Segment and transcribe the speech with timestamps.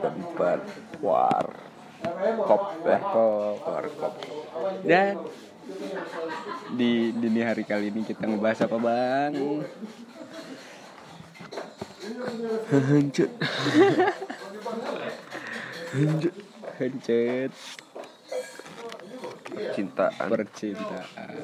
[0.00, 0.60] tempat
[1.04, 1.46] war
[2.46, 4.14] kop eh war kop.
[4.86, 5.18] Dan
[6.74, 9.32] di dini hari kali ini kita ngebahas apa bang?
[12.72, 13.28] Hancur.
[15.92, 16.34] Hancur.
[16.78, 17.52] Hancet
[19.74, 20.28] Cintaan.
[20.30, 21.34] percintaan.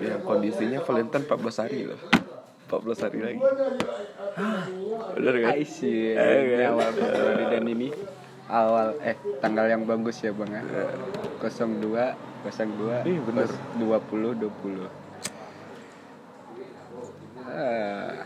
[0.00, 2.00] Ya kondisinya Valentine 14 hari loh.
[2.70, 3.40] 14 hari lagi.
[5.12, 5.50] Bener kan?
[5.52, 6.14] Aisyah.
[6.14, 6.68] Eh, Ini kan?
[6.70, 7.88] awal Februari dan ini
[8.46, 10.62] awal eh tanggal yang bagus ya bang ya.
[11.42, 11.50] 02
[12.46, 13.48] 02 Iya, bener.
[13.74, 14.86] 20 20.
[17.42, 18.22] Ah,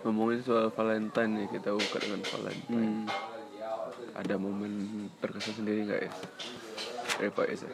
[0.00, 3.04] Ngomongin soal Valentine nih kita buka dengan Valentine.
[3.04, 3.08] hmm.
[4.16, 4.72] Ada momen
[5.18, 6.12] terkesan sendiri nggak ya?
[7.16, 7.72] Dari Pak Is ya?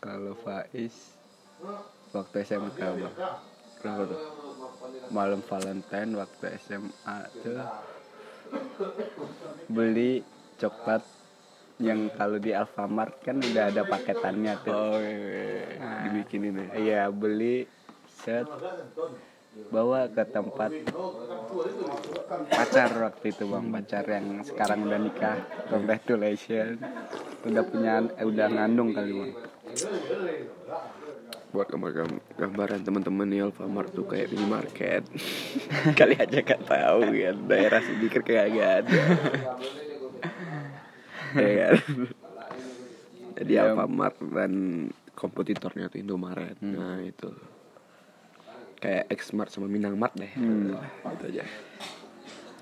[0.00, 0.96] Kalau Faiz
[2.10, 3.14] waktu SMK bang
[3.80, 4.20] Kenapa tuh?
[5.10, 7.58] malam Valentine waktu SMA tuh
[9.66, 10.22] beli
[10.58, 11.02] coklat
[11.80, 14.74] yang kalau di Alfamart kan udah ada paketannya tuh.
[14.76, 15.88] Oh, iya, iya.
[16.04, 16.68] dibikinin ya.
[16.76, 17.64] Iya beli
[18.20, 18.44] set
[19.72, 20.70] bawa ke tempat
[22.54, 26.78] pacar waktu itu bang pacar yang sekarang udah nikah congratulations
[27.42, 29.32] udah punya eh, udah ngandung kali bang
[31.50, 31.90] Buat gambar
[32.38, 35.02] gambaran teman-teman nih Alfamart tuh kayak minimarket.
[35.98, 39.02] Kali aja gak tahu kan daerah sini kan kayak gak ada.
[41.42, 41.74] ya kan?
[43.34, 43.66] Jadi Ya.
[43.66, 44.52] Alfamart dan
[45.18, 46.54] kompetitornya tuh Indomaret.
[46.62, 47.34] Nah, itu.
[48.78, 50.30] Kayak Xmart sama Minangmart deh.
[50.38, 50.78] Hmm.
[51.18, 51.44] Itu aja.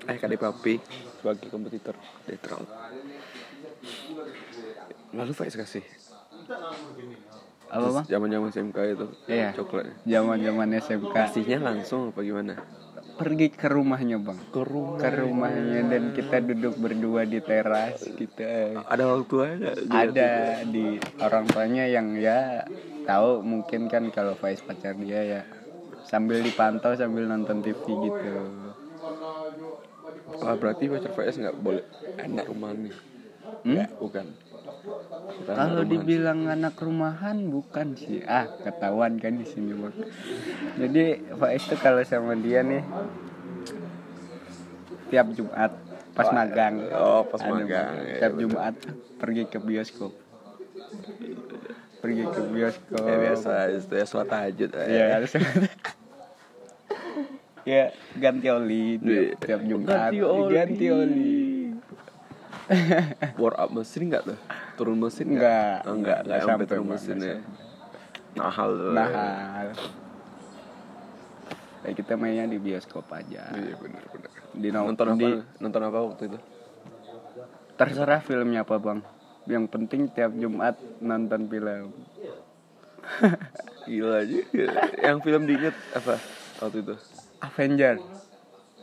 [0.09, 0.81] Eh, Kade Papi
[1.21, 1.93] sebagai kompetitor
[2.25, 2.65] Detroit.
[5.13, 5.85] Lalu Faiz kasih
[7.69, 8.05] apa bang?
[8.09, 9.49] zaman-zaman SMK itu Iya.
[9.53, 9.85] coklat.
[10.03, 12.53] Zaman zaman SMK kasihnya langsung apa gimana?
[13.19, 14.39] Pergi ke rumahnya bang.
[14.49, 14.97] Ke rumah.
[14.97, 18.79] Ke rumahnya dan kita duduk berdua di teras kita.
[18.89, 19.77] Ada orang tuanya nggak?
[19.91, 20.31] ada
[20.65, 20.85] di
[21.19, 22.63] orang tuanya yang ya
[23.05, 25.41] tahu mungkin kan kalau Faiz pacar dia ya
[26.07, 28.33] sambil dipantau sambil nonton TV gitu.
[30.39, 31.83] Ah, berarti pacar Faiz nggak boleh
[32.17, 32.95] anak rumahan nih?
[33.67, 33.85] Hmm?
[33.99, 34.25] Bukan
[35.45, 35.89] kalau rumahan.
[35.89, 39.95] dibilang anak rumahan bukan sih ah ketahuan kan di sini bang
[40.77, 42.83] jadi Faiz tuh kalau sama dia nih
[45.09, 45.71] tiap Jumat
[46.11, 48.05] pas magang oh pas magang Bang.
[48.05, 48.41] ya, tiap betul.
[48.45, 48.75] Jumat
[49.15, 50.11] pergi ke bioskop
[51.99, 55.31] pergi ke bioskop ya biasa itu ya suatu tahajud Iya, ya harus
[57.67, 57.83] ya
[58.15, 59.35] ganti oli Iya.
[59.35, 60.51] tiap, tiap Jumat Ganti oli.
[60.51, 61.37] ganti oli
[63.41, 64.39] war up mesin nggak tuh
[64.79, 67.35] turun mesin Enggak, oh, enggak enggak enggak sampai sampai, turun mesin ya.
[68.39, 68.91] Mahal tuh
[71.79, 73.55] nah kita mainnya di bioskop aja.
[73.55, 74.31] Iya benar benar.
[74.51, 75.19] Di no- nonton apa?
[75.19, 76.39] di- nonton apa waktu itu?
[77.79, 78.99] Terserah filmnya apa bang.
[79.47, 81.95] Yang penting tiap Jumat nonton film.
[83.89, 84.37] Gila aja
[85.01, 86.19] yang film diinget apa
[86.59, 86.95] waktu itu?
[87.39, 87.95] Avenger.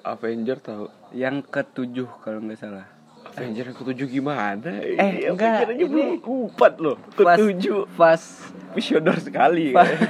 [0.03, 0.89] Avenger tahu.
[1.13, 2.96] Yang ketujuh kalau nggak salah
[3.37, 4.57] Avenger yang ketujuh gimana?
[4.81, 6.97] Eh, Iya, enggak, ini- belum keempat loh.
[7.13, 7.85] Ketujuh.
[7.93, 9.73] Fast Visioner sekali.
[9.77, 10.01] Fast,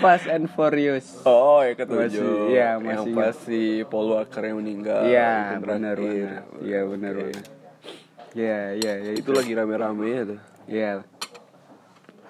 [0.00, 2.00] Fast and Furious oh, ya ketujuh.
[2.24, 5.04] Masih- iya, Yang masih pas si Paul Walker yang meninggal.
[5.04, 6.24] Iya Itu benar terakhir.
[6.24, 6.44] benar.
[6.60, 7.44] Iya benar benar.
[8.30, 10.40] Iya iya ya, Itu lagi rame-rame ya tuh.
[10.64, 10.92] Iya.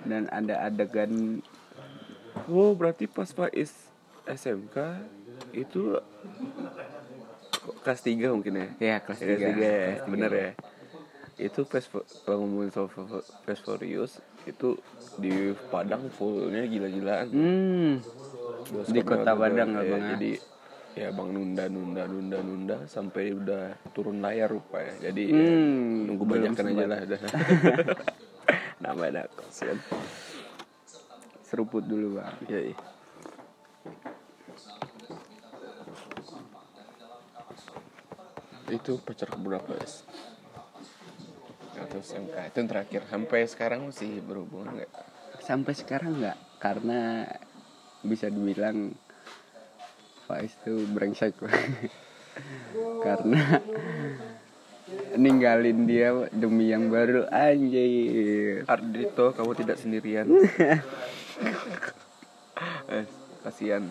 [0.03, 1.39] Dan ada adegan
[2.47, 3.71] Oh, berarti pas Faiz
[4.25, 4.75] SMK
[5.53, 5.99] itu
[7.75, 8.67] kelas 3 mungkin ya?
[8.79, 9.55] ya kelas Kelas 3.
[9.55, 10.51] 3 ya, bener ya.
[11.37, 13.09] Itu Fast Fu- kalau ngomongin soal Fa-
[13.41, 14.13] Fast Furious
[14.45, 14.77] itu
[15.17, 15.31] di
[15.69, 17.29] Padang fullnya gila-gilaan.
[17.29, 17.93] Hmm.
[18.85, 20.11] Di kota Padang ya, Bang, ya?
[20.15, 20.33] Jadi
[20.91, 24.93] ya bang nunda nunda nunda nunda sampai udah turun layar rupanya.
[25.01, 27.01] Jadi ya, Hmm, nunggu belum banyakan aja lah.
[28.85, 29.79] Namanya kasihan.
[31.41, 32.35] Seruput dulu bang.
[32.47, 32.61] Iya.
[32.69, 32.77] iya.
[38.71, 39.89] Itu pacar berapa ya?
[41.83, 44.93] Atau SMK itu yang terakhir sampai sekarang masih berhubungan nggak?
[45.43, 47.27] Sampai sekarang nggak karena
[48.07, 48.95] bisa dibilang
[50.31, 51.35] Faiz tuh brengsek
[53.07, 53.59] karena
[55.19, 58.63] ninggalin dia demi yang baru anjir.
[58.71, 60.31] Ardito kamu tidak sendirian.
[62.95, 63.07] eh,
[63.43, 63.91] kasihan.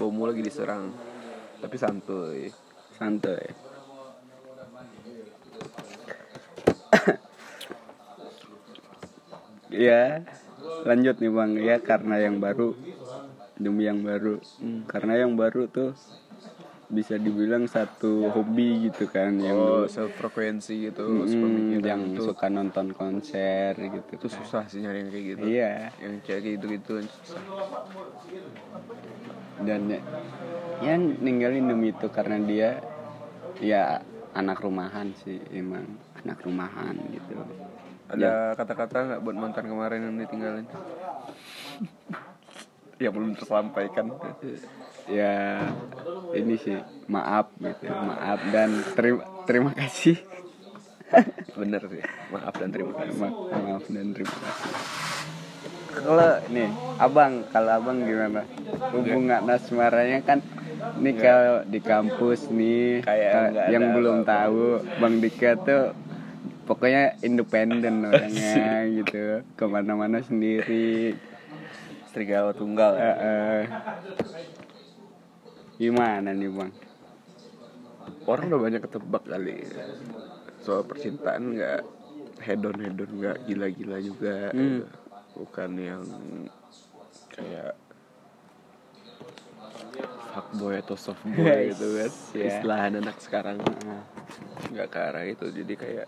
[0.00, 0.96] Bomo lagi diserang.
[1.60, 2.48] Tapi santuy.
[2.96, 3.69] Santai.
[9.70, 10.22] Ya
[10.84, 11.50] lanjut nih bang.
[11.58, 12.74] Ya karena yang baru
[13.60, 14.40] demi yang baru.
[14.58, 14.88] Hmm.
[14.88, 15.92] karena yang baru tuh
[16.90, 19.86] bisa dibilang satu hobi gitu kan yang oh dulu.
[19.86, 22.22] self frekuensi gitu Mm, sepemikiran yang itu.
[22.26, 25.44] suka nonton konser gitu itu susah sih nyari yang kayak gitu.
[25.46, 25.72] Iya.
[26.02, 27.42] Yang kayak gitu gitu susah.
[29.62, 30.00] Dan ya,
[30.82, 32.82] ya ninggalin demi itu karena dia
[33.62, 34.02] ya
[34.34, 35.86] anak rumahan sih emang
[36.24, 37.36] anak rumahan gitu.
[38.10, 40.66] Ada kata-kata nggak buat mantan kemarin yang ditinggalin?
[43.00, 44.12] Yang belum tersampaikan.
[45.08, 45.64] Ya
[46.36, 46.76] ini sih
[47.08, 50.20] maaf gitu maaf dan terima terima kasih.
[51.58, 53.16] Bener sih maaf dan terima kasih.
[53.16, 54.72] Ma- maaf dan terima kasih.
[55.90, 56.68] Kalau nih
[57.00, 58.44] abang kalau abang gimana?
[58.92, 60.38] Hubungan asmaranya kan
[61.00, 65.96] nih kalau di kampus nih Kayak yang belum tahu bang Dika tuh
[66.70, 69.42] pokoknya independen orangnya gitu.
[69.58, 71.18] Ke mana-mana sendiri.
[72.14, 73.62] Serigala tunggal Eh, eh.
[75.74, 76.70] gimana nih bang?
[78.30, 79.66] Orang udah banyak ketebak kali.
[80.62, 81.80] Soal percintaan nggak
[82.46, 84.54] hedon hedon nggak gila-gila juga.
[84.54, 84.86] Hmm.
[85.30, 86.04] bukan yang
[87.32, 87.72] kayak
[90.34, 92.10] fuckboy atau softboy gitu kan.
[92.36, 92.44] Ya.
[92.50, 93.56] istilah anak sekarang.
[94.68, 95.46] Nggak ke arah itu.
[95.48, 96.06] Jadi kayak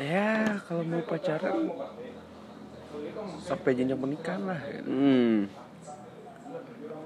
[0.00, 1.56] ya kalau mau pacaran
[3.44, 4.88] sampai jenjang pernikahan lah gitu.
[4.88, 5.36] hmm.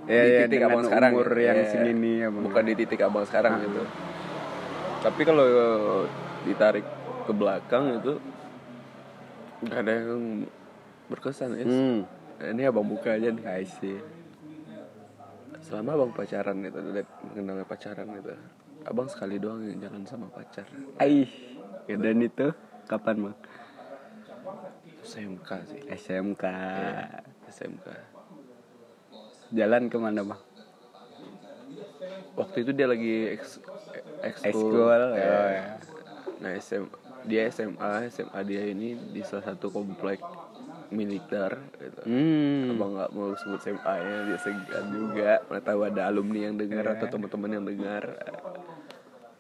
[0.09, 1.41] ya, di ya, titik dengan abang sekarang umur gitu.
[1.43, 3.83] yang Ya, segini ya bang bukan di titik abang sekarang gitu
[4.99, 5.47] tapi kalau
[6.47, 6.87] ditarik
[7.27, 8.13] ke belakang itu
[9.67, 10.47] nggak ada yang
[11.11, 11.99] berkesan ya hmm.
[12.55, 13.99] ini abang buka aja nih I see
[15.69, 17.05] selama abang pacaran itu udah
[17.35, 18.33] mengenal pacaran itu
[18.85, 20.67] abang sekali doang yang jalan sama pacar
[20.99, 21.27] Aih,
[21.87, 22.53] ya, dan itu
[22.85, 23.37] kapan bang?
[25.01, 26.45] SMK sih SMK.
[27.49, 27.87] SMK
[29.49, 30.43] Jalan ke mana bang?
[32.35, 33.59] waktu itu dia lagi eks
[34.23, 35.11] ekskul Ya.
[35.11, 35.65] ya.
[36.39, 36.87] nah SM
[37.27, 40.23] dia SMA SMA dia ini di salah satu komplek
[40.89, 42.01] militer gitu.
[42.07, 42.73] Hmm.
[42.73, 46.87] abang nggak mau sebut SMA nya dia segan juga mana tahu ada alumni yang dengar
[46.87, 46.95] Iya.
[46.95, 48.03] atau teman-teman yang dengar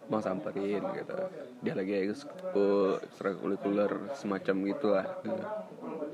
[0.09, 1.15] bang samperin gitu
[1.61, 5.45] dia lagi ekskul ekstrakurikuler semacam gitulah gitu.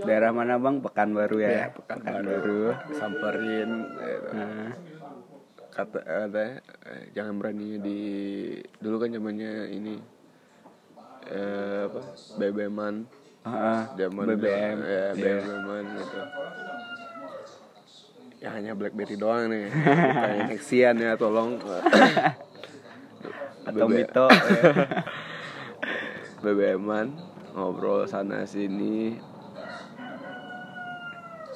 [0.03, 0.83] Daerah mana bang?
[0.83, 1.51] Pekanbaru ya.
[1.51, 2.75] Ya, Pekanbaru.
[2.93, 4.31] samperin gitu.
[4.35, 4.73] Nah,
[5.71, 8.01] kata ada eh, jangan berani di
[8.79, 9.95] dulu kan zamannya ini
[11.31, 12.01] eh, apa
[12.39, 12.95] BBM-an
[13.43, 14.79] ah, zaman BBM.
[14.83, 15.39] ya Iya.
[15.39, 16.19] BBM-an gitu
[18.39, 21.57] ya hanya BlackBerry doang nih kayak Nexian ya tolong
[23.65, 24.25] Atau BB Mito.
[24.29, 24.35] ya.
[26.45, 27.09] BBM-an
[27.51, 29.17] ngobrol sana sini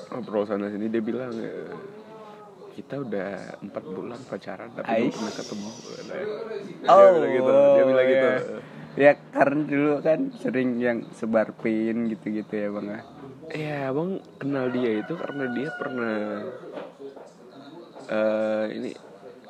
[0.08, 1.68] ngobrol sana sini dia bilang eh,
[2.72, 6.22] kita udah empat bulan pacaran tapi belum pernah ketemu dia
[6.88, 8.38] Oh, bilang gitu dia bilang gitu iya.
[8.98, 12.86] Ya karena dulu kan sering yang sebar pin gitu-gitu ya bang.
[12.88, 13.00] ya.
[13.48, 16.16] Iya, abang kenal dia itu karena dia pernah
[18.08, 18.90] eh ini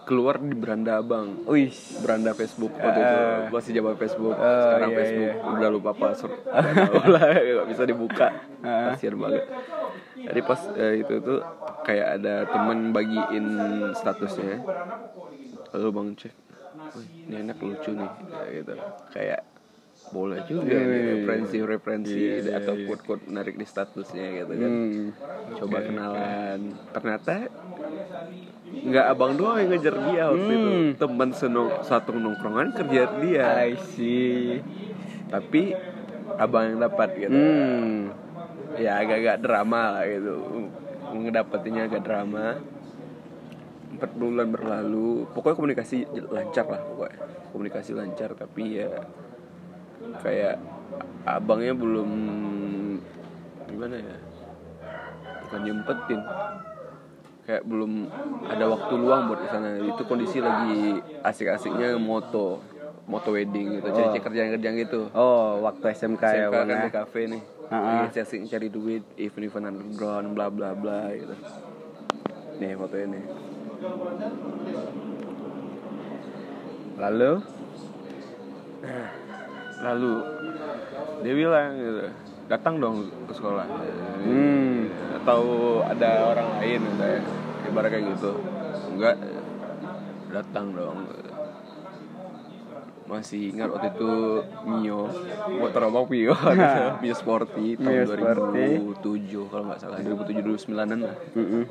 [0.09, 1.69] keluar di beranda abang, Wih.
[2.01, 3.53] beranda Facebook waktu itu Ah.
[3.53, 5.51] masih zaman Facebook, Oh, sekarang iya, Facebook iya.
[5.53, 6.33] udah lupa password,
[7.13, 8.29] lah nggak bisa dibuka,
[8.61, 8.97] Ah.
[8.97, 9.45] kasian banget.
[10.19, 11.39] Jadi pas eh, itu tuh
[11.85, 13.47] kayak ada temen bagiin
[13.93, 14.65] statusnya,
[15.71, 16.35] lalu bang cek,
[17.23, 18.73] ini anak lucu nih, kayak gitu,
[19.11, 19.41] kayak
[20.09, 21.13] boleh juga Iya, nih iya, iya.
[21.19, 22.87] referensi-referensi Iya, iya, atau iya.
[22.87, 25.07] quote-quote narik di statusnya gitu kan Hmm.
[25.55, 27.35] coba kenalan ternyata
[28.69, 30.71] nggak abang doang yang ngejar dia waktu itu.
[30.71, 30.89] Hmm.
[30.97, 33.47] teman senong satu nongkrongan kerja dia.
[33.65, 34.61] I see.
[35.29, 35.77] tapi
[36.41, 37.37] abang yang dapat gitu.
[37.37, 38.13] Hmm.
[38.81, 40.35] ya agak-agak drama lah gitu.
[41.13, 42.61] Ngedapetinnya agak drama.
[43.89, 45.27] Empat bulan berlalu.
[45.33, 47.19] Pokoknya komunikasi lancar lah pokoknya.
[47.53, 48.89] Komunikasi lancar tapi ya
[50.23, 50.57] kayak
[51.27, 52.11] abangnya belum
[53.69, 54.17] gimana ya
[55.45, 56.21] bukan nyempetin
[57.49, 58.05] kayak belum
[58.45, 62.61] ada waktu luang buat ke sana itu kondisi lagi asik-asiknya moto
[63.09, 65.09] moto wedding gitu cari kerjaan-kerjaan gitu.
[65.17, 66.67] Oh, waktu SMK, ya SMK bang.
[66.69, 66.85] kan ya?
[66.85, 67.43] di kafe nih.
[67.73, 71.33] Lagi asik cari duit event-event underground bla bla bla gitu.
[72.61, 73.21] Nih foto ini
[77.01, 77.33] Lalu?
[79.89, 80.15] lalu
[81.25, 82.13] dia bilang gitu.
[82.53, 83.65] Datang dong ke sekolah.
[84.21, 84.91] Hmm.
[85.29, 87.21] Atau ada orang lain kayak
[87.69, 88.33] ibarat kayak gitu.
[88.97, 89.17] Enggak.
[90.33, 91.05] Datang dong.
[93.05, 94.13] Masih ingat waktu itu
[94.65, 95.05] Mio.
[95.53, 96.33] Motor abang Mio.
[97.05, 98.69] Mio Sporty tahun Mio Sporty.
[99.05, 100.01] 2007 kalau nggak salah.
[100.01, 101.17] 2007 2009an lah.
[101.37, 101.65] Mm-mm.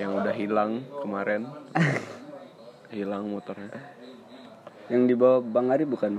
[0.00, 1.44] yang udah hilang kemarin.
[2.96, 3.68] Hilang motornya.
[4.88, 6.12] Yang dibawa bang Ari bukan?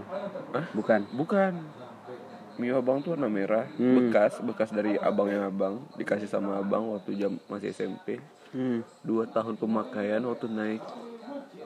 [0.53, 0.65] Hah?
[0.75, 1.01] bukan.
[1.17, 1.53] Bukan
[2.57, 4.09] Mio abang tuh warna merah Hmm.
[4.09, 8.17] bekas bekas dari abang yang abang dikasih sama abang waktu jam masih SMP
[8.51, 8.81] hmm.
[9.01, 10.81] dua tahun pemakaian waktu naik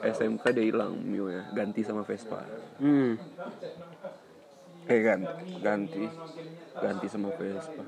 [0.02, 2.44] SMK dia hilang Mio nya ganti sama Vespa
[2.78, 3.16] Hmm.
[4.84, 6.06] eh ganti ganti
[6.76, 7.84] ganti sama Vespa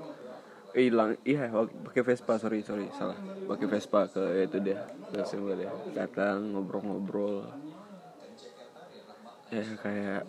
[0.71, 1.51] eh hilang iya
[1.83, 4.79] pakai Vespa sorry sorry salah pakai Vespa ke itu dia
[5.09, 7.45] ke SMK dia datang ngobrol-ngobrol
[9.49, 10.23] ya kayak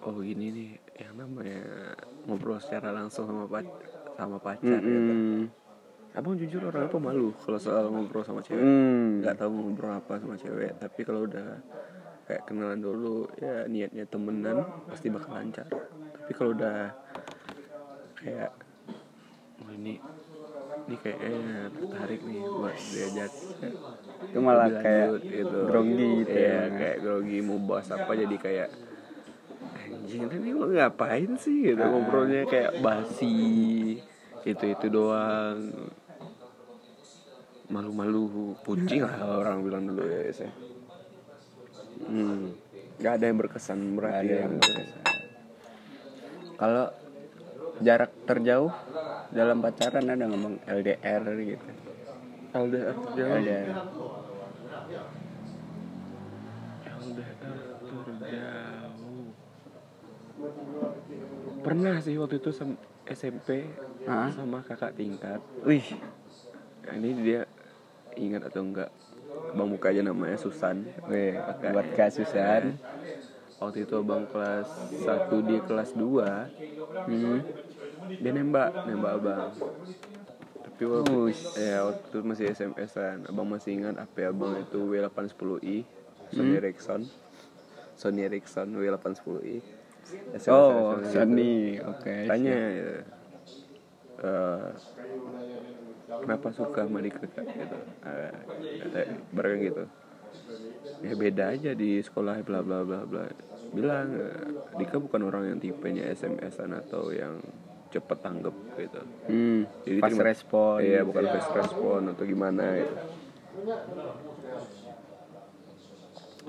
[0.00, 1.94] oh gini nih yang namanya
[2.28, 3.64] ngobrol secara langsung sama pac
[4.14, 5.00] sama pacar gitu.
[5.08, 5.44] Hmm.
[6.10, 9.22] abang jujur orangnya pemalu kalau soal ngobrol sama cewek Hmm.
[9.22, 11.58] nggak tahu ngobrol apa sama cewek tapi kalau udah
[12.24, 16.92] kayak kenalan dulu ya niatnya temenan pasti bakal lancar tapi kalau udah
[18.14, 18.50] kayak
[19.58, 19.96] oh ini
[20.84, 23.32] ini kayaknya tertarik nih buat diajak
[24.20, 28.68] itu malah kayak gitu grogi gitu Iya, ya kayak grogi mau bahas apa jadi kayak
[30.08, 31.84] anjing tadi mau ngapain sih gitu?
[31.84, 31.92] Ah.
[31.92, 33.36] ngobrolnya kayak basi
[34.48, 35.68] itu itu doang.
[37.68, 40.48] Malu-malu kucing lah orang bilang dulu ya saya
[42.08, 42.56] hmm.
[42.96, 44.40] nggak ada yang berkesan berarti ada ya.
[44.48, 45.04] yang berkesan.
[46.56, 46.86] kalau
[47.84, 48.72] jarak terjauh
[49.28, 51.68] dalam pacaran ada ngomong LDR gitu.
[52.56, 53.36] LDR terjauh.
[53.36, 53.68] LDR
[56.96, 57.36] LDR
[58.08, 58.88] terjauh
[61.62, 62.50] pernah sih waktu itu
[63.08, 63.68] SMP
[64.08, 64.32] Hah?
[64.32, 65.40] sama kakak tingkat.
[65.66, 65.84] Wih
[66.88, 67.44] ini dia
[68.16, 68.90] ingat atau enggak?
[69.52, 70.88] Bang muka aja namanya Susan.
[71.04, 71.70] Kakak.
[71.72, 71.94] Buat ya.
[72.08, 72.62] kasusan
[73.58, 74.70] waktu itu abang kelas
[75.02, 77.38] 1 di kelas 2 hmm.
[78.22, 79.50] dia nembak nembak abang.
[80.62, 81.58] Tapi waktu Ush.
[81.58, 85.76] ya waktu itu masih SMS-an abang masih ingat HP abang itu W810i
[86.30, 87.02] Sony Ericsson.
[87.98, 89.58] Sony Ericsson W810i
[90.38, 91.02] SMS-an, oh.
[91.04, 92.92] Sony oke tanya ya,
[94.24, 94.68] eh,
[96.08, 97.76] kenapa suka sama gitu
[99.32, 99.84] bareng gitu
[100.98, 103.24] ya beda aja di sekolah bla bla bla bla
[103.70, 104.42] bilang eh,
[104.80, 107.38] Dika bukan orang yang tipenya SMS-an atau yang
[107.88, 109.60] cepet tanggep gitu hmm.
[109.84, 111.30] Jadi terima- respon iya gitu bukan ya.
[111.36, 112.96] fast respon atau gimana gitu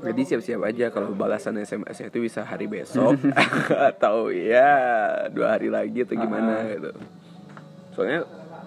[0.02, 3.20] jadi siap-siap aja kalau balasan SMS itu bisa hari besok
[3.92, 4.72] atau ya
[5.28, 6.64] dua hari lagi atau gimana Ah.
[6.70, 6.92] gitu
[7.92, 8.20] soalnya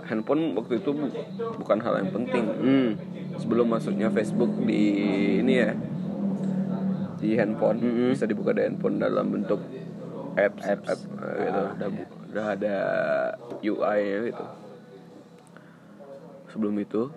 [0.04, 1.14] handphone waktu itu bu-
[1.56, 2.88] bukan hal yang penting hmm.
[3.36, 4.82] sebelum masuknya Facebook di
[5.38, 5.72] ini ya
[7.16, 8.10] di handphone Mm-mm.
[8.10, 9.62] bisa dibuka di handphone dalam bentuk
[10.34, 10.88] apps, Apps.
[10.88, 11.60] app, eh, gitu.
[11.60, 12.76] Ah, udah, bu- udah ada
[13.60, 14.44] UI-nya gitu
[16.48, 17.08] sebelum itu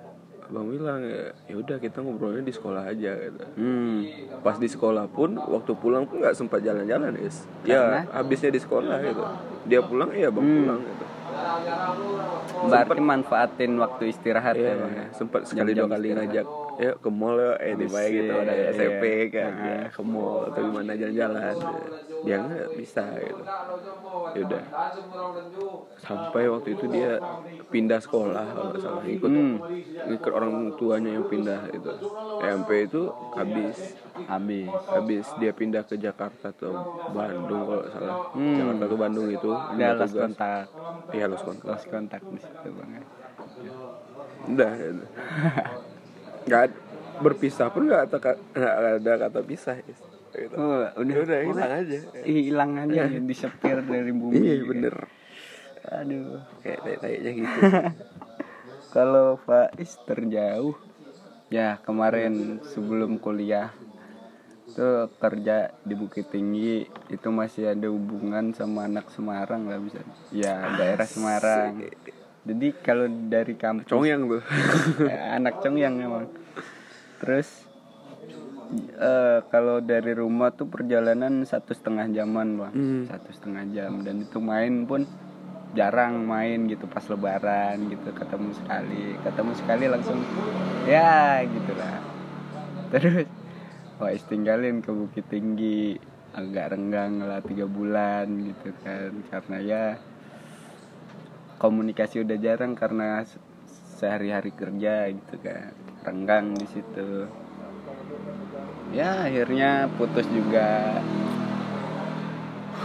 [0.46, 4.06] abang bilang ya ya udah kita ngobrolnya di sekolah aja gitu Hmm.
[4.40, 8.06] pas di sekolah pun waktu pulang pun nggak sempat jalan-jalan is Karena?
[8.06, 9.24] ya habisnya di sekolah gitu
[9.66, 10.58] dia pulang ya abang Hmm.
[10.60, 11.06] pulang gitu
[12.66, 15.06] berarti manfaatin waktu istirahat Iya, ya Bang, ya?
[15.12, 16.28] sempat sekali dua Jam-jam kali istirahat.
[16.28, 19.56] ngajak ya ke mall ya eh di baik gitu ada SMP Nah.
[19.64, 21.56] ya, ke mall atau gimana jalan-jalan.
[22.26, 23.44] Dia nggak bisa gitu.
[24.36, 24.66] Ya udah.
[26.04, 27.24] Sampai waktu itu dia
[27.72, 29.04] pindah sekolah kalau nggak salah.
[29.08, 29.58] Ikut Hmm.
[30.06, 31.90] ikut orang tuanya yang pindah itu
[32.38, 33.80] SMP itu habis.
[34.28, 34.70] Habis.
[34.92, 38.18] Habis dia pindah ke Jakarta atau Bandung kalau nggak salah.
[38.36, 38.58] Hmm.
[38.60, 39.52] Jakarta atau Bandung itu
[39.96, 40.14] lost tugas.
[40.14, 40.66] kontak
[41.16, 42.92] iya los kontak lost kontak di situ bang.
[44.52, 45.06] Udah gitu.
[46.46, 46.64] nggak
[47.20, 48.18] berpisah pun nggak ada
[48.56, 50.00] nggak ada kata pisah Is.
[50.36, 50.56] gitu.
[50.60, 51.16] oh, udah.
[51.24, 51.98] Udah hilang aja.
[52.28, 54.96] Hilang aja ya, disepir dari bumi iya bener.
[55.86, 56.44] Aduh.
[56.60, 57.60] Kayak tai-tainya gitu.
[58.96, 60.76] Kalau Faiz terjauh.
[61.54, 63.70] Ya kemarin sebelum kuliah
[64.76, 70.04] tuh kerja di Bukit Tinggi itu masih ada hubungan sama anak Semarang lah bisa.
[70.36, 71.86] Ya daerah Semarang
[72.46, 74.44] jadi kalau dari kampus congyang tuh
[75.10, 76.30] Ya, anak Congyang emang.
[77.18, 77.66] Terus
[79.02, 82.74] eh, kalau dari rumah tuh perjalanan satu setengah jaman bang.
[82.74, 83.04] Hmm.
[83.10, 84.06] satu setengah jam.
[84.06, 85.10] Dan itu main pun
[85.76, 89.06] jarang main gitu pas lebaran gitu ketemu sekali.
[89.26, 90.20] Ketemu sekali langsung
[90.86, 91.98] ya gitulah.
[92.94, 93.26] Terus
[93.98, 95.98] wah tinggalin ke Bukit Tinggi.
[96.36, 99.12] Agak renggang lah tiga bulan gitu kan.
[99.34, 99.84] Karena ya
[101.66, 103.42] komunikasi udah jarang karena se-
[103.98, 105.74] sehari-hari kerja gitu kan.
[106.06, 107.26] Renggang di situ.
[108.94, 111.02] Ya akhirnya putus juga.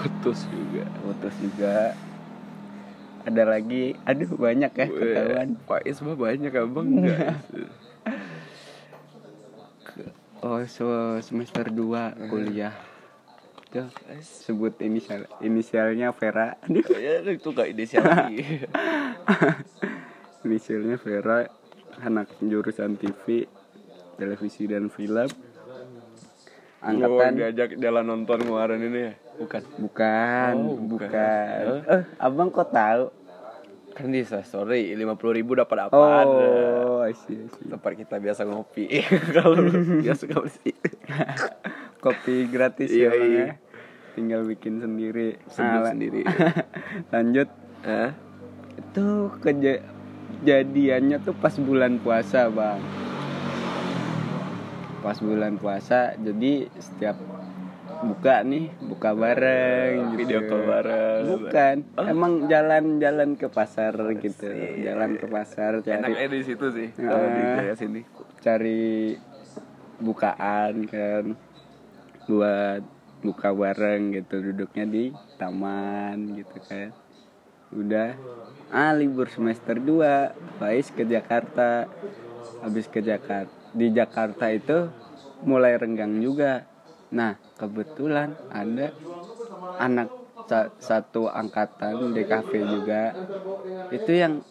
[0.00, 0.84] Putus juga.
[1.04, 1.92] Putus juga.
[3.28, 3.92] Ada lagi?
[4.08, 5.60] Aduh banyak ya ketahuan.
[5.68, 6.88] Pak Is mah banyak abang.
[6.88, 7.36] Enggak.
[10.40, 12.72] Oh so semester 2 kuliah
[13.70, 13.86] tuh
[14.20, 16.58] sebut inisial inisialnya Vera.
[16.66, 18.02] Aduh ya itu gak inisial
[20.44, 21.46] inisialnya Vera
[22.02, 23.46] anak jurusan TV
[24.18, 25.30] televisi dan film.
[26.80, 29.00] Angkatan diajak jalan nonton kemarin ini.
[29.06, 29.62] Ya bukan.
[29.78, 31.06] Bukan Oh, bukan.
[31.06, 31.64] bukan.
[31.86, 33.04] Eh abang kok tahu?
[33.90, 37.68] Kan di story lima puluh ribu dapat apa oh I see, I see.
[37.68, 38.86] tempat kita biasa ngopi.
[39.36, 39.60] Kalau
[40.00, 40.50] biasa ngopi.
[40.56, 40.74] sih
[42.00, 43.44] kopi gratis Iya, ya bang iya.
[43.44, 43.54] ya
[44.10, 46.22] tinggal bikin sendiri Seduh la- sendiri.
[47.14, 47.48] lanjut
[47.80, 48.10] Hah?
[48.72, 49.06] itu
[49.38, 52.80] kejadiannya tuh pas bulan puasa bang
[55.00, 57.16] pas bulan puasa jadi setiap
[58.00, 60.18] buka nih buka bareng gitu.
[60.18, 61.22] Video call bareng.
[61.30, 62.04] bukan Oh.
[62.06, 67.42] emang jalan-jalan ke pasar gitu jalan ke pasar cari enaknya di situ sih kalau di
[67.42, 67.76] Ah.
[67.76, 68.00] sini
[68.38, 69.16] cari
[69.98, 71.24] bukaan kan
[72.28, 72.82] buat
[73.24, 75.04] buka bareng gitu duduknya di
[75.40, 76.88] taman gitu kan.
[77.80, 78.08] Udah
[78.72, 81.88] ah libur semester 2 Faiz ke Jakarta.
[82.62, 84.88] Habis ke Jakarta di Jakarta itu
[85.50, 86.64] mulai renggang juga.
[87.14, 88.92] Nah kebetulan ada
[89.80, 90.08] anak
[90.48, 93.16] sa- satu angkatan di kafe juga.
[93.90, 94.44] Itu yang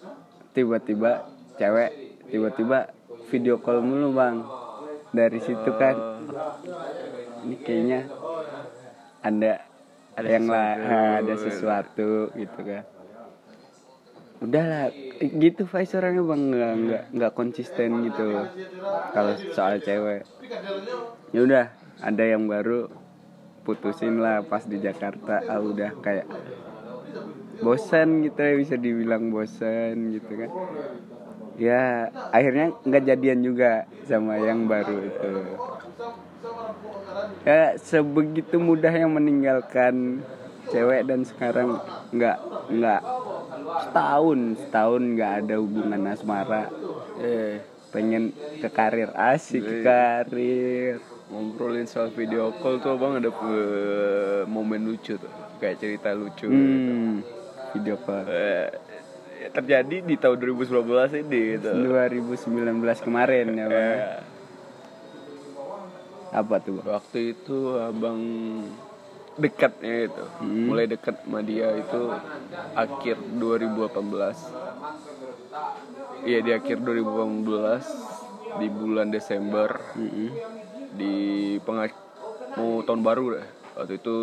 [0.55, 1.11] tiba-tiba
[1.59, 1.91] cewek
[2.31, 2.89] tiba-tiba
[3.29, 4.38] video call mulu bang.
[5.13, 5.95] Dari situ kan
[7.43, 7.98] ini kayaknya
[9.24, 9.51] ada
[10.19, 10.67] Ada yang lah
[11.24, 12.84] ada sesuatu gitu kan.
[14.46, 14.84] Udahlah
[15.19, 16.41] Eh, gitu Faiz orangnya bang.
[16.52, 18.21] Nggak nggak nggak konsisten gitu
[19.13, 20.21] kalau soal cewek.
[21.34, 21.65] Ya udah
[22.02, 22.89] ada yang baru
[23.65, 25.43] putusin lah pas di Jakarta.
[25.52, 26.28] Ah udah kayak
[27.65, 30.52] bosan gitu ya bisa dibilang bosan gitu kan.
[31.65, 31.80] Ya
[32.36, 33.69] akhirnya nggak jadian juga
[34.10, 35.25] sama yang baru itu
[37.49, 40.21] ya sebegitu mudahnya meninggalkan
[40.69, 41.81] cewek dan sekarang
[42.13, 42.38] nggak
[42.69, 43.01] nggak
[43.89, 46.69] setahun setahun nggak ada hubungan asmara.
[47.17, 47.57] Eh.
[47.89, 51.01] Pengen ke karir asik ke karir.
[51.33, 56.53] Ngobrolin soal video call tuh bang ada eh, momen lucu tuh kayak cerita lucu gitu.
[56.53, 57.25] hmm,
[57.73, 58.29] video call.
[58.29, 58.69] Eh,
[59.49, 61.69] terjadi di tahun 2019 ini gitu.
[61.73, 63.97] 2019 kemarin ya bang.
[63.97, 64.29] Eh,
[66.30, 68.22] apa tuh bang waktu itu abang
[69.39, 70.65] dekatnya itu Hmm.
[70.68, 72.02] mulai dekat sama dia itu
[72.76, 74.36] akhir 2018
[76.28, 80.30] iya di akhir 2018 di bulan Desember Mm-mm.
[80.94, 81.13] di
[81.63, 81.96] pengak
[82.58, 84.15] mau tahun baru deh waktu itu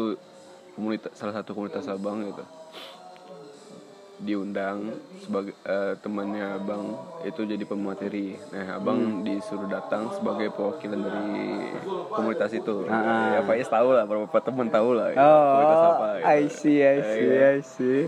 [0.77, 2.45] komunitas salah satu komunitas abang gitu
[4.17, 11.69] diundang sebagai eh, temannya abang itu jadi pemateri nah abang disuruh datang sebagai perwakilan dari
[12.09, 13.37] komunitas itu Ah.
[13.37, 16.25] ya Faiz tahu lah beberapa teman tahu lah komunitas oh apa gitu.
[16.27, 17.49] I see I see Iya.
[17.51, 18.03] I see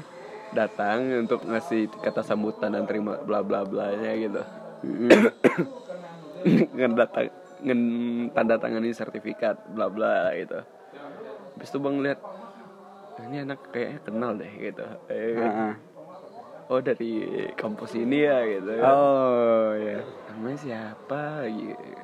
[0.48, 4.40] datang untuk ngasih kata sambutan dan terima bla bla bla nya gitu
[6.72, 7.28] ngedatang
[8.32, 10.56] tanda tangani sertifikat bla bla gitu
[11.52, 12.20] habis itu bang lihat
[13.20, 15.74] ini anak kayaknya kenal deh gitu eh, Ah, ah.
[16.68, 17.12] Oh dari
[17.54, 21.48] kampus ini ya gitu oh ya namanya siapa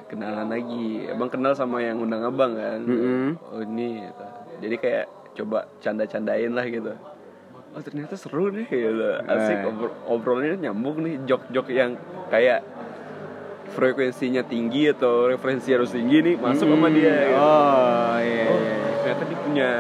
[0.07, 3.37] kenalan lagi abang kenal sama yang undang abang kan Mm-mm.
[3.45, 4.25] oh ini gitu.
[4.61, 6.97] jadi kayak coba canda candain lah gitu
[7.71, 9.67] oh ternyata seru nih gitu asik Eh.
[9.67, 12.65] obrol- obrolnya nyambung nih jok jok yang kayak
[13.67, 16.95] frekuensinya tinggi atau referensi harus tinggi nih masuk sama Mm-mm.
[16.95, 17.37] dia gitu.
[17.37, 18.77] oh iya Oh, iya.
[18.97, 19.71] ternyata dia punya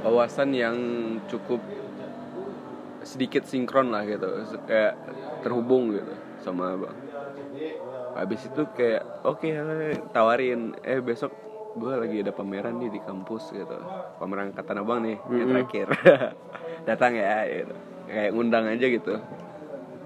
[0.00, 0.76] wawasan yang
[1.26, 1.60] cukup
[3.08, 4.28] sedikit sinkron lah gitu.
[4.64, 5.00] Kayak
[5.40, 6.12] terhubung gitu
[6.44, 6.96] sama abang.
[8.12, 9.48] Habis itu kayak oke
[10.10, 10.76] tawarin.
[10.82, 11.32] Eh besok
[11.78, 13.78] gue lagi ada pameran nih di kampus gitu.
[14.18, 15.50] Pameran angkatan abang nih yang Mm-mm.
[15.56, 15.86] terakhir.
[16.88, 17.74] Datang ya gitu.
[18.04, 19.14] Kayak ngundang aja gitu.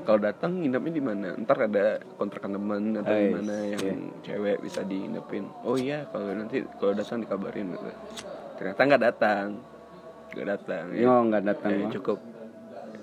[0.02, 1.28] Kalau datang nginepnya di mana?
[1.38, 1.84] Ntar ada
[2.18, 3.94] kontrakan teman atau di mana yang Iya.
[4.26, 5.46] cewek bisa diinepin.
[5.62, 7.86] Oh iya kalau nanti kalau datang dikabarin gitu.
[8.58, 9.46] Ternyata nggak datang.
[10.34, 12.18] Nggak datang ya, oh nggak datang ya, cukup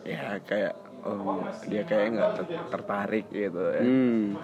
[0.01, 3.81] ya kayak oh dia kayak nggak ter- tertarik gitu ya.
[3.81, 4.35] Hmm.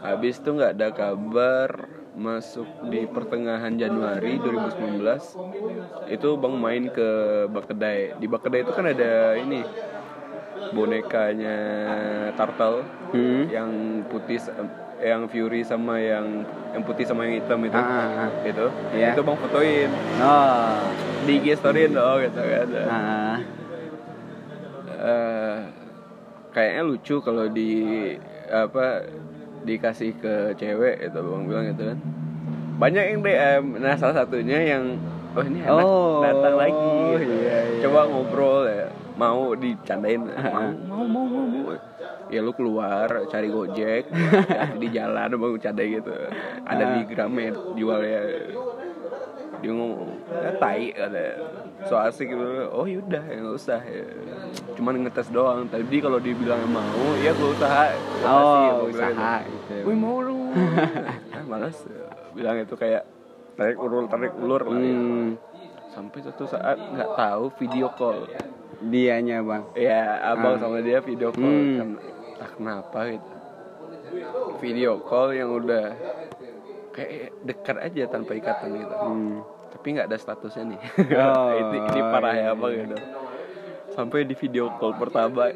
[0.00, 1.70] habis itu nggak ada kabar
[2.14, 5.38] masuk di pertengahan Januari 2019
[6.08, 7.08] itu bang main ke
[7.46, 8.18] Bakedai.
[8.18, 9.62] Di Bakedai itu kan ada ini
[10.70, 11.56] bonekanya
[12.34, 13.48] Turtle Hmm.
[13.48, 13.70] yang
[14.04, 14.36] putih
[15.00, 18.66] yang Fury sama yang yang putih sama yang hitam itu Ah, ah, itu.
[18.92, 19.14] Iya.
[19.14, 19.90] itu bang fotoin.
[20.20, 20.76] Oh.
[21.24, 22.68] Di IG storyin dong gitu kan.
[22.84, 23.36] Ah,
[24.98, 25.56] Eh,
[26.50, 27.70] kayaknya lucu kalau di
[28.50, 29.06] apa
[29.62, 31.98] dikasih ke cewek itu bang bilang gitu kan.
[32.78, 34.98] Banyak yang DM nah salah satunya yang
[35.34, 36.94] oh ini anak Oh, datang lagi.
[37.14, 37.34] gitu.
[37.38, 37.80] iya, iya.
[37.86, 38.86] coba ngobrol ya.
[39.14, 41.74] Mau dicandain mau mau mau mau, mau.
[42.30, 44.06] ya lu keluar cari gojek
[44.78, 46.14] di jalan mau candai gitu.
[46.62, 48.22] Ada di Gramet jual ya
[49.58, 51.26] dia ngomong ya tai ada
[51.86, 54.02] so asik gitu oh yaudah ya nggak usah ya.
[54.74, 56.82] cuman ngetes doang tadi kalau dibilang mau
[57.22, 58.42] ya gue usaha gua kasih, oh
[58.82, 59.74] gua bilang usaha gitu.
[59.86, 60.36] Wih mau lu
[61.30, 61.78] ah, malas
[62.34, 63.06] bilang itu kayak
[63.54, 64.90] tarik ulur tarik ulur lah ya.
[64.90, 65.26] hmm,
[65.90, 68.26] sampai suatu saat nggak tahu video call
[68.78, 70.02] dianya bang ya
[70.34, 70.60] abang Ah.
[70.62, 71.78] sama dia video call Hmm.
[71.78, 71.88] kan
[72.34, 73.30] entah kenapa gitu
[74.58, 75.94] video call yang udah
[76.90, 79.38] kayak dekat aja tanpa ikatan gitu hmm.
[79.78, 80.80] Tapi nggak ada statusnya nih
[81.14, 82.82] Oh, ini ini parah ya iya.
[82.82, 82.96] gitu
[83.94, 85.54] sampai di video call pertama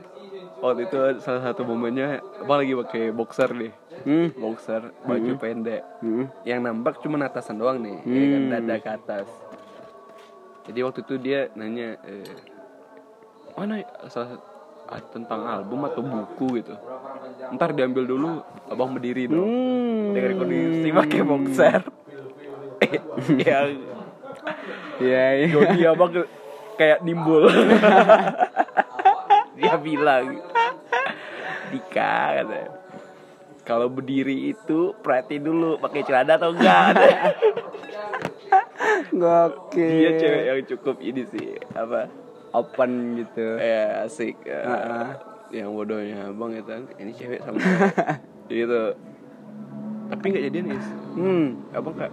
[0.62, 4.34] waktu itu salah satu momennya abang lagi pakai boxer nih Hmm.
[4.34, 6.26] boxer baju pendek Hmm.
[6.42, 8.50] yang nampak cuma atasan doang nih ya kan Hmm.
[8.50, 9.28] dada ke atas
[10.64, 12.30] jadi waktu itu dia nanya eh,
[13.52, 14.38] mana ya, salah
[14.86, 16.74] ah, tentang album atau buku gitu
[17.52, 18.30] ntar diambil dulu
[18.66, 20.14] abang berdiri dong Hmm.
[20.14, 21.80] dengan kondisi pakai boxer
[23.46, 23.68] yang
[24.98, 25.46] Iya, iya.
[25.48, 25.78] Jody
[26.12, 26.30] ke-
[26.74, 27.46] kayak nimbul
[29.56, 30.40] dia bilang
[31.68, 32.70] Dika katanya
[33.62, 36.86] kalau berdiri itu perhatiin dulu pakai celana atau enggak
[39.12, 39.88] Gokil.
[39.92, 42.08] dia cewek yang cukup ini sih apa
[42.52, 43.56] open gitu.
[43.56, 44.60] ya asik ya.
[44.62, 45.08] Heeh.
[45.54, 47.60] yang bodohnya abang itu ini cewek sama
[48.50, 48.96] gitu
[50.08, 51.60] tapi nggak jadian is Hmm.
[51.70, 52.08] abang kak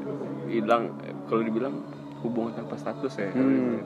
[0.46, 0.92] bilang
[1.26, 1.80] kalau dibilang
[2.22, 3.80] hubungan tanpa status ya Hmm.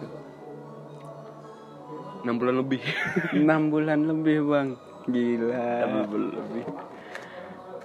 [2.22, 2.82] enam bulan lebih
[3.38, 4.70] enam bulan lebih bang.
[5.04, 5.52] Gila.
[5.84, 6.64] enam bulan lebih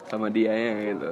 [0.06, 1.11] sama dia ya gitu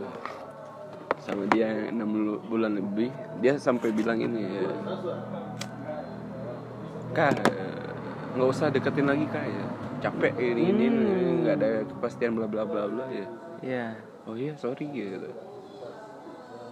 [1.18, 4.70] sama dia enam lu- bulan lebih dia sampai bilang ini ya,
[7.12, 7.34] kak
[8.32, 9.64] nggak usah deketin lagi kak ya
[10.00, 11.34] capek ini ini Hmm.
[11.42, 13.26] nggak ada kepastian bla bla bla bla ya
[13.58, 13.86] Iya.
[14.24, 15.26] oh iya sorry gitu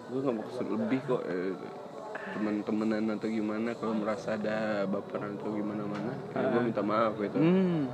[0.06, 1.66] gue nggak maksud lebih kok ya, gitu.
[2.32, 7.36] Teman-temanan atau gimana kalau merasa ada baperan atau gimana mana ya gue minta maaf gitu.
[7.36, 7.92] Hmm.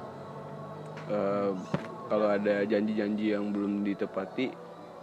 [1.11, 1.53] Eh,
[2.07, 4.51] kalau ada janji-janji yang belum ditepati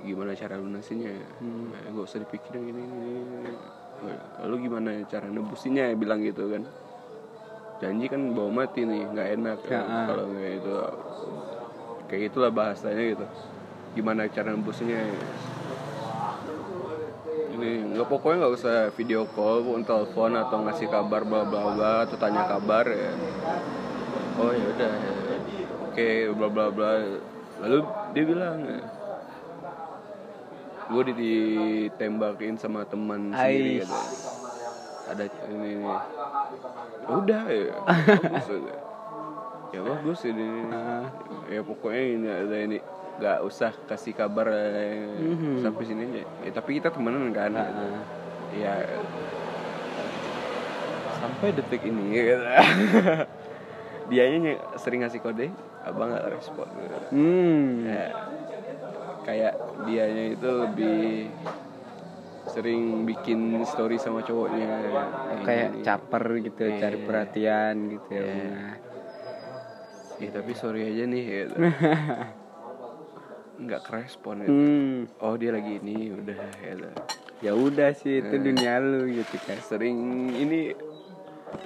[0.08, 1.12] gimana cara lunasinya?
[1.44, 1.76] Hmm.
[1.76, 3.54] Eh, nggak usah dipikirin ini ini,
[4.46, 6.64] lalu gimana cara nebusinnya ya bilang gitu kan.
[7.78, 10.06] Janji kan bawa mati nih nggak enak Ya, kan, ah.
[10.10, 10.74] kalau nggak itu
[12.10, 13.26] kayak itulah bahasanya gitu.
[13.94, 15.06] Gimana cara nggak
[18.08, 22.48] pokoknya nggak usah video call pun telepon atau ngasih kabar bla bla bla atau tanya
[22.48, 23.12] kabar ya
[24.40, 25.14] oh ya udah ya.
[25.84, 26.92] oke bla bla bla
[27.62, 27.80] lalu
[28.16, 28.58] dia bilang
[30.88, 33.98] gue ditembakin sama teman sendiri gitu.
[35.08, 35.96] ada ini, ini.
[37.04, 37.76] Ya udah ya
[38.24, 38.78] bagus ya.
[39.76, 40.48] ya bagus ini
[41.52, 42.78] ya pokoknya ini ada ini
[43.18, 45.60] nggak usah kasih kabar eh, Mhm.
[45.60, 47.84] sampai sini aja ya tapi kita temenan kan gitu.
[47.84, 48.04] Ah.
[48.54, 48.74] ya
[51.18, 52.38] sampai detik ini gitu.
[54.10, 55.50] dianya ny- sering ngasih kode
[55.82, 56.96] abang nggak respon gitu.
[57.12, 57.84] Hmm.
[57.84, 58.06] ya,
[59.24, 59.54] kayak
[59.84, 61.28] dianya itu lebih
[62.48, 65.84] sering bikin story sama cowoknya Oh, kayak Ini.
[65.84, 66.80] caper gitu, Iya.
[66.80, 68.24] cari perhatian gitu ya.
[68.24, 68.36] Iya.
[68.48, 68.76] Bang.
[70.18, 71.56] Eh, tapi sorry aja nih gitu.
[73.58, 74.52] nggak kerespon gitu.
[74.52, 74.98] Hmm.
[75.20, 76.90] oh dia lagi ini udah gitu.
[77.38, 78.42] Ya udah sih itu Eh.
[78.42, 79.58] dunia lu gitu kan.
[79.60, 79.98] sering
[80.32, 80.74] ini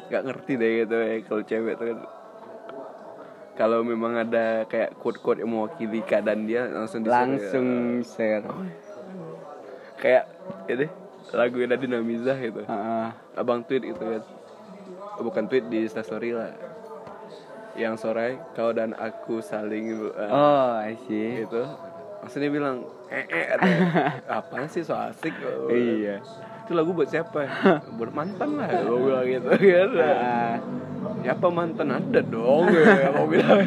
[0.08, 2.00] nggak ngerti deh gitu ya kalau cewek tuh kan
[3.54, 7.68] kalau memang ada kayak quote-quote yang mewakili keadaan dia langsung di Langsung
[8.02, 8.46] share.
[9.98, 10.26] kayak
[10.66, 10.88] itu
[11.32, 13.08] lagu Nadine Amizah gitu Heeh.
[13.36, 14.24] abang tweet gitu kan
[15.12, 16.52] Oh, bukan tweet di story lah
[17.74, 21.42] yang sore kau dan aku saling uh, Oh, I see.
[21.42, 21.64] gitu.
[22.20, 22.76] Maksudnya bilang
[23.08, 23.46] eh eh
[24.30, 25.34] apaan sih so asik
[25.68, 26.22] Iya.
[26.62, 27.48] itu lagu buat siapa?
[27.98, 29.90] Buat mantan lah gue bilang gitu kan?
[29.98, 30.54] Ah,
[31.20, 33.60] siapa mantan ada dong ya mau bilang.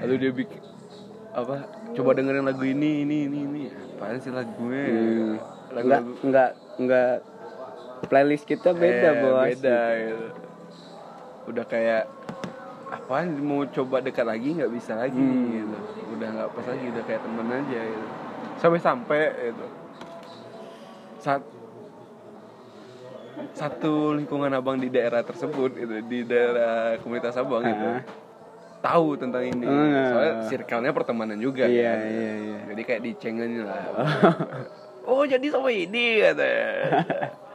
[0.00, 0.60] Lalu dia bikin
[1.30, 3.62] apa coba dengerin lagu ini ini ini ini.
[3.94, 4.82] Apaan sih lagunya?
[4.82, 5.36] Hmm.
[5.70, 7.12] Enggak lagu-lagu enggak enggak
[8.02, 9.44] playlist kita beda, Eh, Bos.
[9.50, 10.26] beda gitu.
[11.46, 12.04] udah kayak
[12.88, 15.50] apaan mau coba dekat lagi nggak bisa lagi Hmm.
[15.52, 15.78] gitu
[16.12, 18.06] udah nggak pas lagi udah kayak temen aja gitu
[18.56, 19.66] sampai sampai gitu
[21.16, 21.42] saat
[23.52, 28.02] satu lingkungan abang di daerah tersebut gitu di daerah komunitas abang gitu Ah.
[28.80, 30.06] tahu tentang ini Ah.
[30.06, 31.98] soalnya circle-nya pertemanan juga Iya, kan.
[32.06, 32.58] iya, iya.
[32.68, 33.80] jadi kayak dicengin lah
[35.08, 36.68] oh jadi sama ini katanya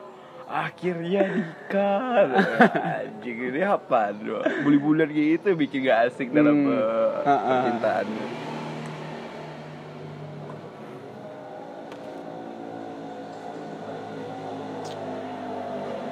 [0.45, 2.29] akhirnya nikah
[3.01, 4.45] anjing ini apa doh
[4.77, 6.77] bulan gitu bikin gak asik dalam Hmm.
[6.77, 7.41] eh, Ah, ah.
[7.65, 8.07] percintaan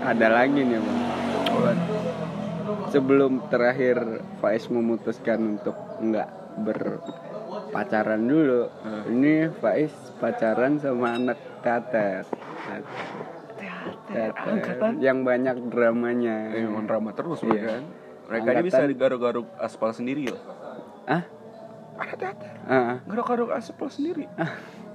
[0.03, 0.99] Ada lagi nih bang.
[2.91, 6.27] Sebelum terakhir Faiz memutuskan untuk nggak
[6.59, 9.03] berpacaran dulu, Hmm.
[9.07, 12.27] ini Faiz pacaran sama anak teater.
[14.03, 14.91] Teater angkatan?
[14.99, 16.51] yang banyak dramanya.
[16.51, 17.47] Eh, drama terus Iya.
[17.49, 17.83] mereka kan
[18.23, 20.41] mereka ini bisa digaruk-garuk aspal sendiri loh
[21.03, 21.23] Ah,
[21.93, 24.27] ada teater ah, garuk-garuk aspal sendiri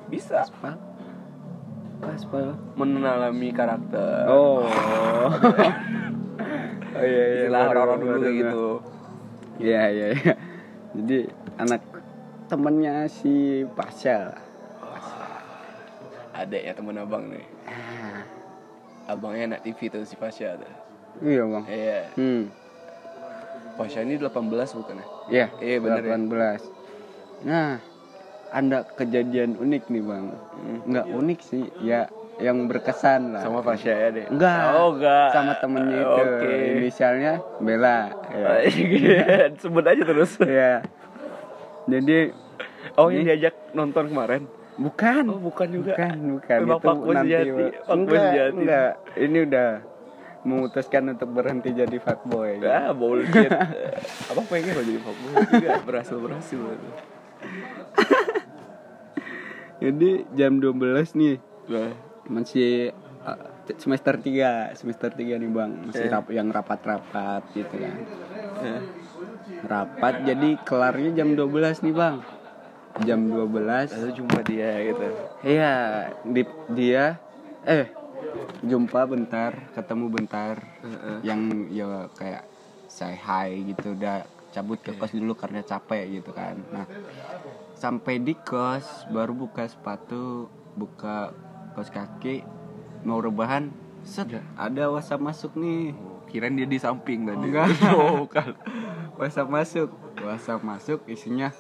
[0.07, 0.77] bisa Aspal.
[2.01, 2.57] Aspal.
[2.75, 4.65] menalami karakter Oh.
[6.91, 7.35] oh iya iya.
[7.39, 8.67] istilah baru- orang-orang dulu kayak gitu
[9.59, 10.35] Iya iya iya.
[10.91, 11.19] Jadi
[11.57, 11.83] anak
[12.47, 13.35] temennya si
[13.69, 14.33] Pasha.
[16.33, 18.18] adek ya temen abang nih Ah,
[19.09, 20.69] abangnya anak TV tuh si Pasha tuh
[21.19, 21.65] iya bang.
[21.67, 22.43] iya Hmm.
[23.75, 24.29] Pasha ini 18
[24.75, 25.47] bukan ya Iya.
[25.59, 26.15] Iya, bener ya.
[26.15, 26.67] 18.
[27.41, 27.79] Nah,
[28.51, 30.25] ada kejadian unik nih bang.
[30.83, 33.41] Enggak unik sih, ya yang berkesan lah.
[33.41, 34.63] sama Pasha ya deh Enggak.
[34.73, 36.23] oh enggak Sama temennya itu.
[36.23, 37.99] oke Inisialnya Bella.
[38.35, 39.51] Ya.
[39.55, 40.83] sebut aja terus Iya.
[41.87, 42.31] Jadi
[42.95, 44.47] oh yang diajak nonton kemarin
[44.79, 45.23] bukan.
[45.27, 46.59] oh bukan juga Bukan, bukan.
[46.61, 47.29] Memang itu fuckboy nanti.
[47.29, 48.55] sejati, Enggak, sejati.
[48.55, 48.91] enggak.
[49.19, 49.69] Ini udah
[50.41, 52.51] memutuskan untuk berhenti jadi fuckboy.
[52.63, 53.51] Ah, bullshit.
[54.27, 56.91] Abang pengen lo jadi fuckboy juga berhasil berhasil itu.
[59.79, 60.75] Jadi jam 12
[61.15, 61.37] nih
[61.69, 61.93] Nah,
[62.27, 62.91] masih
[63.23, 63.39] uh,
[63.77, 65.71] semester 3, semester 3 nih Bang.
[65.85, 66.11] Masih Eh.
[66.11, 67.95] rap, yang rapat-rapat gitu kan.
[68.59, 68.83] eh,
[69.61, 71.47] Rapat jadi kelarnya jam 12
[71.81, 72.27] nih Bang.
[73.07, 73.95] Jam 12.
[73.95, 75.07] lalu jumpa dia gitu.
[75.45, 75.75] Iya,
[76.27, 76.43] di,
[76.75, 77.05] dia
[77.63, 77.87] eh
[78.65, 80.59] jumpa bentar, ketemu bentar.
[80.83, 81.19] Heeh.
[81.23, 82.45] Yang ya kayak
[82.91, 86.57] say hi gitu udah cabut ke kos dulu karena capek gitu kan.
[86.73, 86.89] Nah,
[87.77, 91.31] sampai di kos baru buka sepatu, buka
[91.77, 92.43] kos kaki,
[93.05, 93.71] mau rebahan,
[94.03, 95.95] set ada WhatsApp masuk nih.
[95.95, 97.47] Oh, Kirain dia di samping tadi.
[97.49, 97.69] Enggak.
[97.95, 98.57] Oh, bukan.
[99.21, 99.89] WhatsApp masuk,
[100.21, 101.53] WhatsApp masuk isinya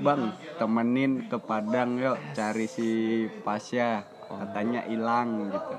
[0.00, 2.88] Bang, temenin ke Padang yuk cari si
[3.42, 4.04] Pasya.
[4.26, 5.76] Katanya hilang gitu.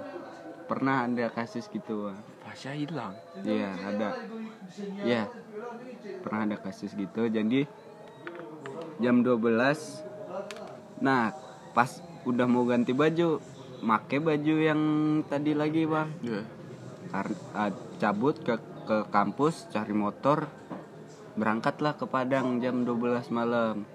[0.67, 2.11] Pernah ada kasus gitu.
[2.11, 2.19] Bang.
[2.43, 3.13] Pasha hilang.
[3.43, 4.09] Iya, ada.
[5.03, 5.23] Iya.
[6.23, 7.27] Pernah ada kasus gitu.
[7.27, 7.67] Jadi
[9.03, 10.07] jam 12
[10.97, 11.29] Nah,
[11.77, 13.37] pas udah mau ganti baju,
[13.85, 14.81] make baju yang
[15.29, 16.09] tadi lagi, Bang.
[16.25, 16.41] Iya.
[17.53, 17.71] Ah,
[18.01, 20.47] cabut ke ke kampus cari motor
[21.37, 23.85] berangkatlah ke Padang jam 12 malam.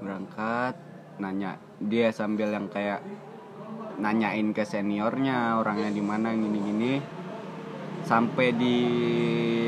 [0.00, 0.80] Berangkat
[1.20, 1.60] nanya.
[1.76, 3.04] Dia sambil yang kayak
[4.00, 7.04] nanyain ke seniornya orangnya di mana gini-gini.
[8.08, 8.76] Sampai di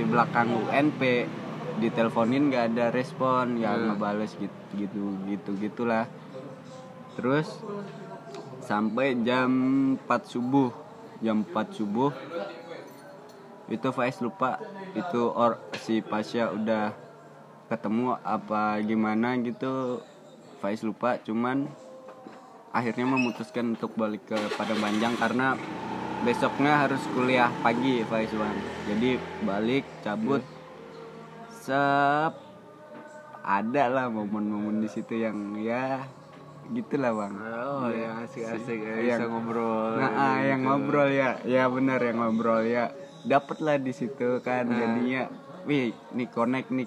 [0.09, 1.29] belakang UNP
[1.85, 3.93] diteleponin nggak ada respon ya Hmm.
[3.93, 6.09] ngebales gitu gitu gitu gitulah.
[7.13, 7.61] Terus
[8.65, 9.53] sampai jam
[10.01, 10.73] 4 subuh.
[11.21, 12.11] Jam 4 subuh
[13.69, 14.57] itu Faiz lupa.
[14.97, 17.02] Itu or si Pasya udah
[17.73, 20.05] ketemu apa gimana gitu
[20.61, 21.65] Faiz lupa cuman
[22.69, 25.57] akhirnya memutuskan untuk balik ke Padang Panjang karena
[26.21, 28.57] besoknya harus kuliah pagi Faiz bang
[28.87, 29.11] jadi
[29.43, 30.45] balik cabut
[31.51, 32.33] sep
[33.43, 36.05] ada lah momen-momen di situ yang ya
[36.71, 39.99] gitulah bang Oh, Ya, asik-asik ya, yang- bisa ngobrol.
[39.99, 40.47] Nah, ah, gitu.
[40.47, 42.95] yang ngobrol ya, ya benar yang ngobrol ya.
[43.23, 44.79] Dapet lah di situ kan Nah.
[44.79, 45.27] jadinya,
[45.67, 46.87] wih, nih connect nih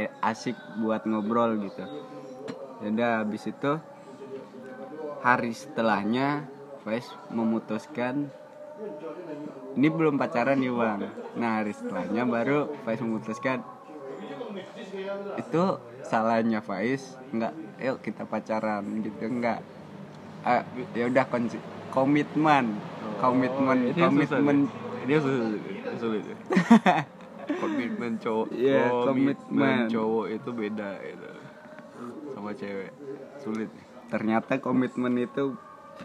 [0.00, 1.84] eh, asik buat ngobrol gitu.
[2.82, 3.72] Yaudah habis itu
[5.24, 6.44] hari setelahnya
[6.84, 8.28] Faiz memutuskan
[9.74, 11.00] ini belum pacaran nih bang.
[11.40, 13.58] Nah hari setelahnya baru Faiz memutuskan
[15.40, 15.64] itu
[16.04, 17.02] salahnya Faiz
[17.34, 19.60] nggak yuk kita pacaran gitu nggak
[20.44, 20.60] Ah,
[20.92, 21.24] ya udah
[21.88, 22.68] komitmen
[23.16, 24.58] komitmen Oh, ini komitmen.
[25.08, 25.48] Ini sulit,
[25.96, 26.36] sulit.
[27.50, 29.78] komitmen cowok, Iya, komitmen komitmen.
[29.88, 31.30] cowok itu beda itu
[32.30, 32.92] sama cewek.
[33.36, 33.70] Sulit.
[34.04, 35.56] ternyata komitmen itu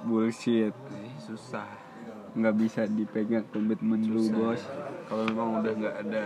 [0.02, 1.68] bullshit Ini susah.
[2.32, 4.62] nggak bisa dipegang komitmen lu bos
[5.06, 6.26] Kalau memang udah nggak ada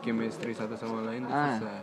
[0.00, 1.54] chemistry satu sama lain itu Ah.
[1.54, 1.80] susah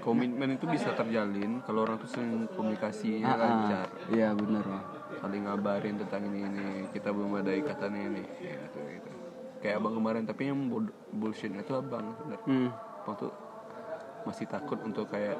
[0.00, 3.38] komitmen itu bisa terjalin kalau orang tuh sering komunikasinya Ah, ah.
[3.38, 4.58] lancar iya bang
[5.20, 9.09] saling ngabarin tentang ini ini kita belum ada ikatan ini ya, gitu, gitu.
[9.60, 10.58] Kayak abang kemarin tapi yang
[11.12, 12.68] bullshit itu abang sebenarnya hmm.
[12.98, 13.32] abang tuh
[14.22, 15.36] masih takut untuk kayak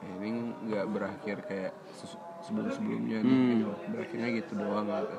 [0.00, 0.30] eh, ini
[0.64, 1.72] nggak berakhir kayak
[2.40, 3.50] sebelum sebelumnya nih Hmm.
[3.56, 3.72] gitu.
[3.90, 5.16] berakhirnya gitu doang gitu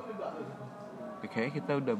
[1.17, 1.95] Ya, kayak kita udah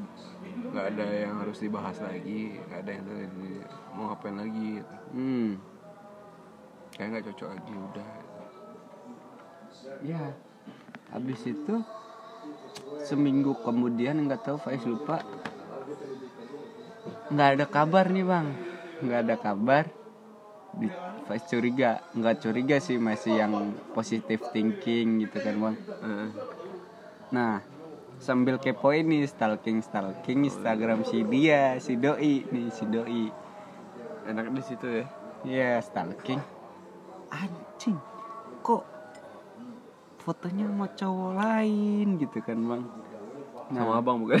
[0.70, 4.94] nggak ada yang harus dibahas lagi nggak ada yang di- mau ngapain lagi gitu.
[5.10, 5.50] Hmm.
[6.90, 8.10] kayak nggak cocok lagi udah
[10.00, 10.22] ya
[11.08, 11.74] habis itu
[13.00, 15.20] seminggu kemudian nggak tahu Faiz lupa
[17.28, 18.46] nggak ada kabar nih bang.
[19.04, 19.84] Nggak ada kabar.
[20.76, 20.88] Di
[21.28, 22.00] Faiz curiga.
[22.16, 23.52] Nggak curiga sih masih yang
[23.92, 25.76] positive thinking gitu kan bang.
[27.32, 27.60] Nah
[28.18, 32.44] sambil kepoin nih stalking stalking Instagram si dia si doi.
[32.48, 33.30] Nih si doi.
[34.28, 35.04] Enak di situ ya?
[35.44, 36.40] Iya stalking.
[37.28, 37.96] Anjing.
[38.64, 38.84] Kok
[40.18, 42.84] Fotonya sama cowok lain gitu kan bang
[43.68, 44.40] sama abang bukan?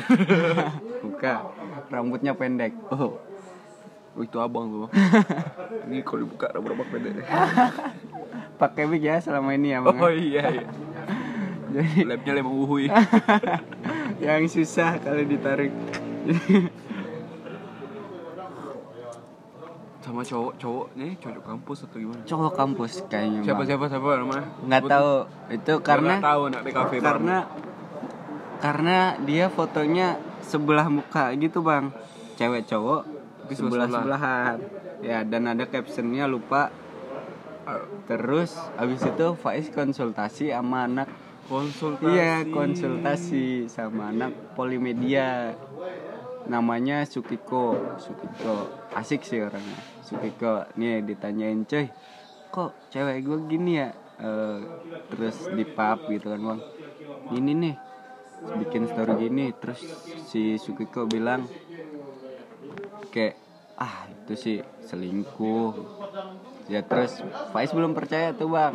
[1.04, 1.34] Buka
[1.92, 2.72] Rambutnya pendek.
[2.88, 3.20] Oh.
[4.18, 4.90] Oh, itu abang tuh.
[5.86, 7.22] Ini kalau dibuka rambut-rambut pendek.
[8.60, 10.66] Pakai wig ya selama ini ya bang oh iya iya.
[11.70, 12.90] Jadi lemnya lem uhui
[14.18, 15.70] yang susah kalau ditarik.
[20.02, 22.22] Sama cowok cowok nih cowok kampus atau gimana?
[22.26, 23.68] Cowok kampus kayaknya siapa bang.
[23.70, 25.12] siapa siapa namanya Nggak tahu.
[25.54, 27.02] Itu karena nggak tahu anak DKV Bang.
[27.06, 27.36] Karena
[28.58, 31.92] Karena dia fotonya Sebelah muka gitu bang.
[32.40, 33.02] Cewek cowok
[33.44, 34.56] Tapi Sebelah sebelahan
[34.98, 36.74] Ya dan ada captionnya lupa.
[38.08, 41.06] Terus abis itu Faiz konsultasi sama anak.
[41.46, 42.10] Konsultasi.
[42.10, 45.54] Iya konsultasi sama anak Polimedia.
[46.50, 47.78] Namanya Sukiko.
[48.00, 48.72] Sukiko.
[48.96, 49.78] Asik sih orangnya.
[50.02, 50.66] Sukiko.
[50.80, 51.86] Nih ditanyain cuy
[52.48, 53.92] Kok cewek gue gini ya?
[54.18, 54.58] Eh,
[55.12, 56.60] Terus di pub gitu kan bang.
[57.38, 57.74] Ini nih
[58.38, 59.80] Bikin story gini Terus
[60.30, 61.46] si Sukiko bilang
[63.10, 63.48] Kayak
[63.78, 64.58] Ah itu sih
[64.90, 65.70] selingkuh.
[66.66, 67.22] Ya terus
[67.54, 68.74] Faiz belum percaya tuh bang.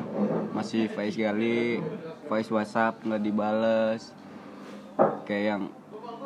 [0.56, 1.84] Masih Faiz gali
[2.32, 4.16] Faiz whatsapp nggak dibales.
[5.28, 5.64] Kayak yang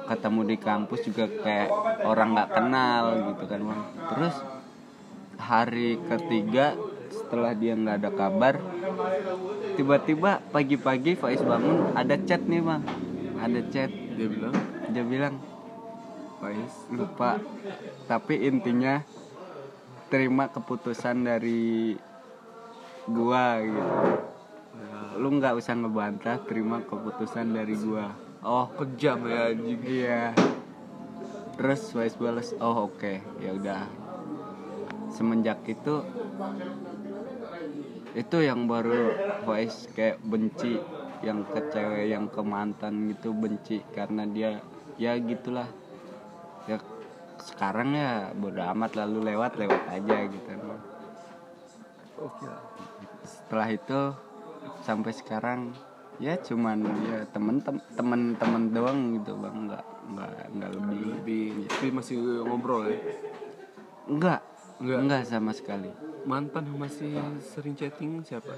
[0.05, 1.73] ketemu di kampus juga kayak
[2.05, 3.81] orang nggak kenal gitu kan bang.
[4.13, 4.35] Terus
[5.41, 6.77] hari ketiga
[7.09, 8.55] setelah dia nggak ada kabar
[9.73, 13.06] Tiba-tiba pagi-pagi Faiz bangun ada chat nih bang
[13.37, 14.55] Ada chat dia bilang.
[14.91, 15.35] Dia bilang
[16.41, 17.41] Faiz lupa.
[18.09, 19.01] Tapi intinya
[20.07, 21.97] terima keputusan dari
[23.07, 23.83] gua gitu.
[25.17, 28.13] Lu nggak usah ngebantah terima keputusan dari gua.
[28.45, 29.81] Oh kejam ya anjing.
[29.81, 30.33] Iya.
[31.57, 33.83] Terus Wise balas oh oke ya udah.
[35.09, 36.05] Semenjak itu
[38.13, 39.13] itu yang baru
[39.45, 40.77] Wise kayak benci
[41.25, 44.61] yang ke cewek yang ke mantan gitu benci karena dia
[45.01, 45.67] ya gitulah.
[46.69, 46.77] Ya
[47.41, 50.51] sekarang ya bodo amat lalu lewat lewat aja gitu
[52.17, 52.45] oke.
[53.23, 53.99] Setelah itu
[54.81, 55.59] sampai sekarang
[56.17, 59.85] ya cuman ya temen tem- temen temen doang gitu bang nggak
[60.17, 61.01] nggak nggak lebih.
[61.13, 61.47] lebih.
[61.69, 62.97] Tapi masih ngobrol ya?
[64.07, 64.41] Nggak
[64.77, 64.99] Nggak.
[65.05, 65.89] nggak sama sekali.
[66.27, 68.51] Mantan yang masih sering chatting siapa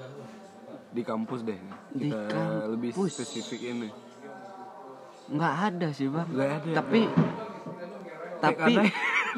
[0.90, 1.60] di kampus deh.
[1.92, 3.14] Di kita lebih kampus.
[3.14, 3.90] spesifik ini.
[5.30, 6.28] Nggak ada sih bang.
[6.28, 7.00] Nggak ada ya, tapi
[8.40, 8.74] tapi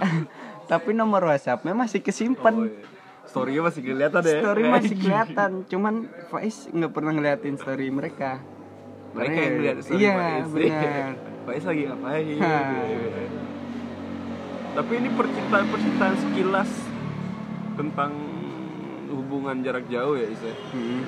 [0.72, 2.56] tapi nomor WhatsAppnya masih kesimpan.
[2.56, 2.88] Oh, iya.
[3.22, 4.40] story-nya masih kelihatan ya?
[4.40, 5.52] Story masih kelihatan.
[5.72, 5.94] Cuman
[6.28, 8.40] Faiz nggak pernah ngeliatin story mereka.
[9.12, 10.48] Mereka Karena- yang lihat story iya Faiz.
[10.50, 11.12] benar.
[11.46, 12.26] Faiz lagi ngapain?
[14.72, 16.72] Tapi ini percintaan percintaan sekilas
[17.76, 18.12] tentang
[19.12, 21.04] hubungan jarak jauh ya Isa Hmm.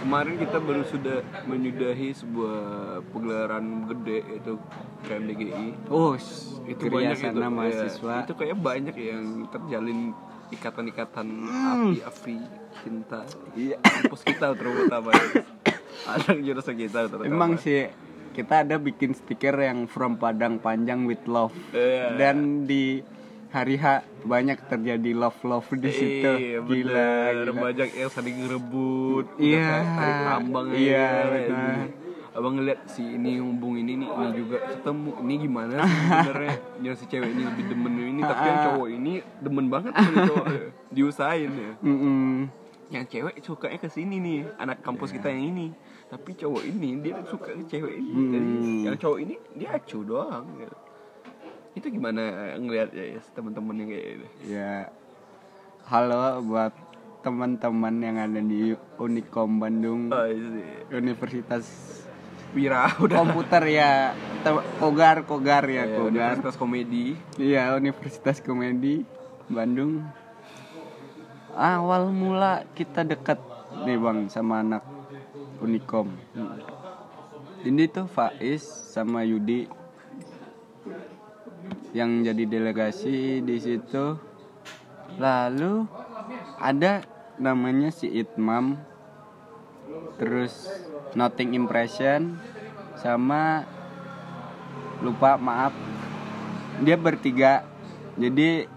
[0.00, 2.58] Kemarin kita baru sudah menyudahi sebuah
[3.06, 4.52] pegelaran gede yaitu
[5.02, 6.16] KMDGI oh
[6.66, 7.26] itu banyak itu.
[7.26, 8.14] Sana ya, mahasiswa.
[8.24, 10.12] itu kayak banyak yang terjalin
[10.50, 11.94] ikatan-ikatan Hmm.
[11.94, 12.36] api-api
[12.82, 13.22] cinta.
[13.54, 13.78] Iya.
[13.78, 15.14] Kampus kita terutama.
[15.14, 15.42] Ya.
[16.18, 17.26] ada jurusan kita terutama.
[17.26, 17.86] Emang sih
[18.30, 21.54] kita ada bikin stiker yang from Padang Panjang with love.
[21.70, 22.18] Iya.
[22.18, 23.02] dan di
[23.50, 23.86] hari H
[24.22, 26.22] banyak terjadi love love di situ.
[26.24, 27.34] Iya, gila, bener.
[27.44, 27.60] gila.
[27.60, 29.70] banyak yang saling ngerebut Iya.
[30.24, 31.12] tambang Iya, ya.
[31.26, 31.86] benar.
[32.30, 37.04] abang ngeliat si ini hubung ini nih ini juga ketemu ini gimana sebenarnya yang si
[37.04, 40.46] cewek ini lebih demen ini tapi yang cowok ini demen banget sama cowok
[40.94, 41.72] diusahain ya
[42.88, 45.74] yang cewek sukanya ke sini nih anak kampus kita yang ini
[46.06, 48.82] tapi cowok ini dia suka ke cewek ini jadi Hmm.
[48.84, 50.76] yang cowok ini dia acu doang gitu.
[51.78, 54.26] Itu gimana ngeliat ya, ya teman-teman yang kayak gitu?
[54.50, 54.74] Ya
[55.86, 56.74] halo buat
[57.20, 60.10] teman-teman yang ada di Unikom Bandung.
[60.10, 60.88] Oh, iya.
[60.90, 61.66] Universitas
[62.56, 63.22] Wira udah.
[63.22, 64.16] komputer ya.
[64.80, 66.34] Kogar kogar ya ya, kogar.
[66.34, 67.14] Universitas komedi.
[67.36, 69.04] Iya Universitas Komedi
[69.46, 70.02] Bandung.
[71.54, 73.38] Awal mula kita dekat
[73.84, 74.82] nih bang sama anak
[75.60, 76.08] Unikom
[77.60, 79.68] ini tuh Faiz sama Yudi
[81.90, 84.14] yang jadi delegasi di situ.
[85.18, 85.86] Lalu
[86.62, 87.02] ada
[87.40, 88.78] namanya si Itmam.
[90.20, 90.68] Terus
[91.16, 92.38] noting impression
[92.94, 93.64] sama
[95.02, 95.74] lupa maaf.
[96.84, 97.66] Dia bertiga.
[98.20, 98.68] Jadi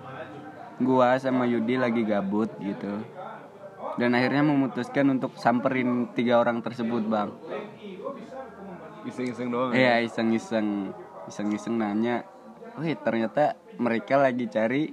[0.82, 3.04] gua sama Yudi lagi gabut gitu.
[3.94, 7.30] Dan akhirnya memutuskan untuk samperin tiga orang tersebut bang.
[9.06, 10.96] Iseng-iseng doang iya iseng-iseng.
[11.30, 12.26] Iseng-iseng nanya
[12.80, 14.90] wih ternyata mereka lagi cari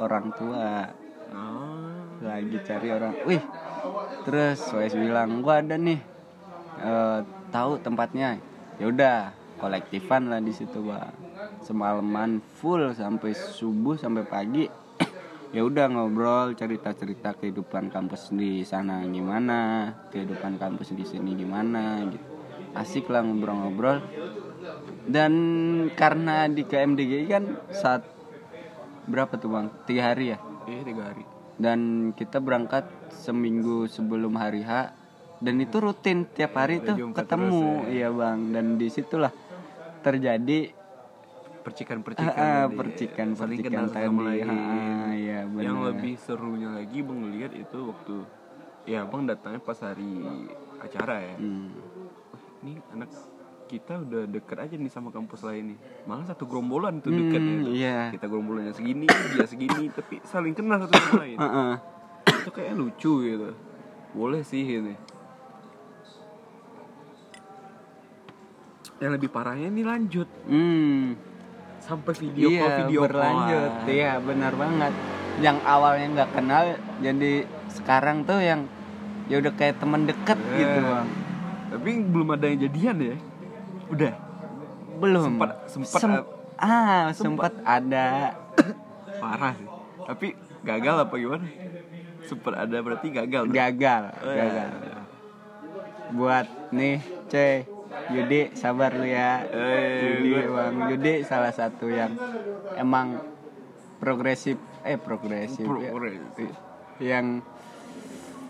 [0.00, 0.90] orang tua.
[1.34, 1.82] Oh.
[2.22, 3.42] lagi cari orang wih.
[4.24, 6.00] Terus Wes bilang gua ada nih
[6.80, 7.20] eh,
[7.52, 8.40] tahu tempatnya.
[8.80, 9.16] Ya udah
[9.60, 11.14] kolektifan lah di situ bang
[11.64, 14.66] semalaman full sampai subuh sampai pagi.
[15.54, 22.02] Ya udah ngobrol cerita cerita kehidupan kampus di sana gimana kehidupan kampus di sini gimana
[22.10, 22.26] gitu.
[22.74, 24.02] Asik lah ngobrol-ngobrol
[25.04, 25.32] dan
[25.92, 28.02] karena di KMDGI kan saat
[29.04, 29.66] berapa tuh bang?
[29.84, 30.38] Tiga hari ya?
[30.64, 31.24] Iya tiga hari.
[31.54, 34.90] Dan kita berangkat seminggu sebelum hari H
[35.44, 37.62] dan itu rutin tiap hari Hari tuh Jumat ketemu.
[37.84, 38.38] terus iya bang.
[38.50, 39.32] Dan di situlah
[40.00, 40.58] terjadi
[41.64, 42.76] percikan-percikan ah, tadi.
[42.76, 44.40] percikan percikan tadi.
[44.44, 45.64] Ah, iya benar.
[45.64, 48.16] Yang lebih serunya lagi bang lihat itu waktu
[48.84, 50.24] ya bang datangnya pas hari
[50.80, 51.36] acara ya.
[51.40, 51.72] Hmm.
[52.64, 53.12] ini anak
[53.74, 55.78] kita udah deket aja nih sama kampus lain nih.
[56.04, 57.72] Malah satu gerombolan tuh deket ya Hmm, tuh.
[57.72, 57.98] iya.
[58.10, 61.36] Kita gerombolannya segini dia segini tapi saling kenal satu sama lain.
[61.36, 61.74] Ah, ah.
[62.30, 63.50] itu kayak lucu gitu.
[64.12, 64.94] Boleh sih ini.
[68.96, 70.28] Yang lebih parahnya ini lanjut.
[70.46, 71.18] Hmm.
[71.76, 73.72] sampai video iya call video berlanjut.
[73.76, 73.88] call.
[73.90, 74.92] Iya benar banget.
[75.36, 76.64] Yang awalnya nggak kenal
[76.98, 77.32] jadi
[77.68, 78.64] sekarang tuh yang
[79.26, 80.56] ya udah kayak teman deket Eh.
[80.56, 81.08] gitu bang.
[81.68, 83.16] Tapi belum ada yang jadian ya
[83.94, 84.14] udah?
[84.94, 85.22] Belum.
[85.32, 88.34] Sempat- sempat Sem- ah sempat ada.
[89.22, 89.68] Parah sih.
[90.04, 90.26] Tapi
[90.62, 91.46] gagal apa gimana?
[92.22, 93.42] Sempat ada berarti gagal.
[93.46, 93.54] Dong.
[93.54, 94.44] gagal Oh, ya.
[94.44, 94.70] gagal.
[96.10, 97.34] Buat nih C
[98.06, 99.42] Yudi sabar lu ya.
[99.44, 102.12] Eh, Yudi gue- bang Yudi salah satu yang
[102.74, 103.18] emang
[103.96, 105.90] progresif eh progresif ya.
[105.90, 106.50] Progresif.
[106.96, 107.40] yang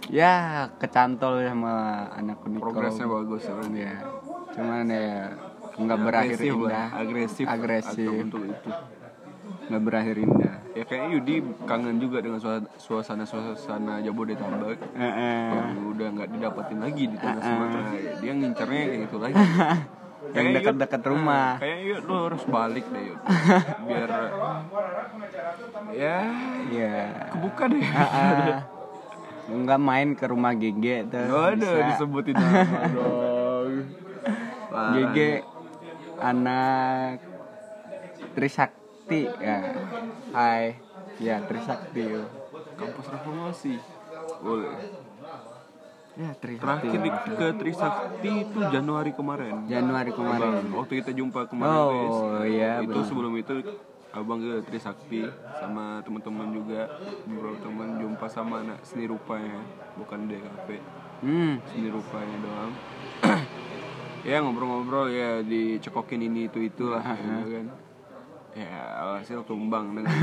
[0.06, 0.32] ya
[0.76, 1.72] kecantol sama
[2.12, 3.88] anak unikom progresnya bagus sebenarnya.
[3.88, 3.98] Ya
[4.54, 5.34] cuman ya
[5.74, 6.86] nggak berakhir Agresif indah.
[6.94, 8.10] agresif agresif.
[8.22, 8.70] untuk itu.
[9.64, 10.54] Nggak berakhir indah.
[10.74, 11.34] Ya kayaknya Yudi
[11.64, 12.38] kangen juga dengan
[12.78, 14.78] suasana suasana Jabodetabek.
[14.94, 17.90] Yang udah nggak didapatin lagi di tanah Sumatera.
[18.22, 19.34] Dia ngincarnya kayak gitu lagi.
[20.34, 21.60] Yang dekat-dekat rumah.
[21.60, 23.18] Kayak yuk lu harus balik deh yuk
[23.86, 24.10] biar
[25.92, 26.18] ya
[26.72, 26.94] ya
[27.28, 27.84] kebuka deh.
[27.92, 28.64] Ah,
[29.52, 33.72] nggak main ke rumah GG tuh Waduh disebutin nama dong.
[34.74, 35.18] GG
[36.18, 37.22] anak
[38.34, 39.58] Trisakti ya.
[40.34, 40.74] Hai.
[41.22, 42.26] Ya Trisakti yuk.
[42.74, 43.78] kampus reformasi.
[44.42, 44.74] Boleh
[46.14, 46.62] ya Trisakti.
[46.62, 47.00] Terakhir
[47.34, 49.66] ke Trisakti itu Januari kemarin.
[49.66, 50.62] Januari kemarin.
[50.62, 52.54] Abang, waktu kita jumpa kemarin Oh, guys.
[52.54, 53.06] iya, itu benar.
[53.06, 53.54] sebelum itu
[54.14, 55.26] abang ke Trisakti
[55.58, 56.86] sama teman-teman juga
[57.26, 59.58] beberapa teman jumpa sama anak seni rupanya.
[59.98, 60.68] Bukan DKP
[61.26, 61.54] hmm.
[61.66, 62.72] Seni rupanya doang
[64.24, 67.66] ya ngobrol-ngobrol ya dicekokin ini itu itulah gitu kan.
[68.54, 68.72] Ya
[69.02, 70.14] alhasil tumbang dengan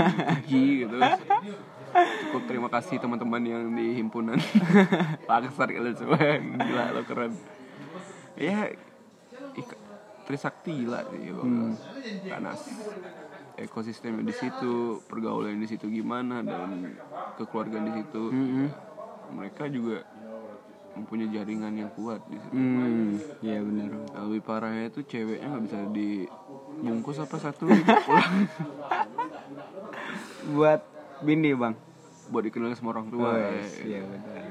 [0.47, 0.97] gigi gitu.
[2.27, 4.39] Cukup terima kasih teman-teman yang di himpunan.
[5.29, 7.35] Paksar kalian semua gila lo keren.
[8.39, 8.71] Ya
[10.21, 11.75] Trisakti gila sih hmm.
[12.29, 12.55] karena
[13.59, 16.95] ekosistemnya di situ pergaulan di situ gimana dan
[17.35, 18.23] kekeluargaan di situ.
[18.31, 18.67] Mm-mm.
[19.31, 20.07] mereka juga
[20.91, 22.51] mempunyai jaringan yang kuat di situ.
[22.51, 28.33] hmm iya benar Yang lebih parahnya itu ceweknya nggak bisa dibungkus apa satu pulang
[30.53, 30.81] buat
[31.21, 31.75] bini bang
[32.27, 33.27] buat dikenal sama orang tua.
[33.27, 33.63] oh, ya.
[33.81, 34.43] iya benar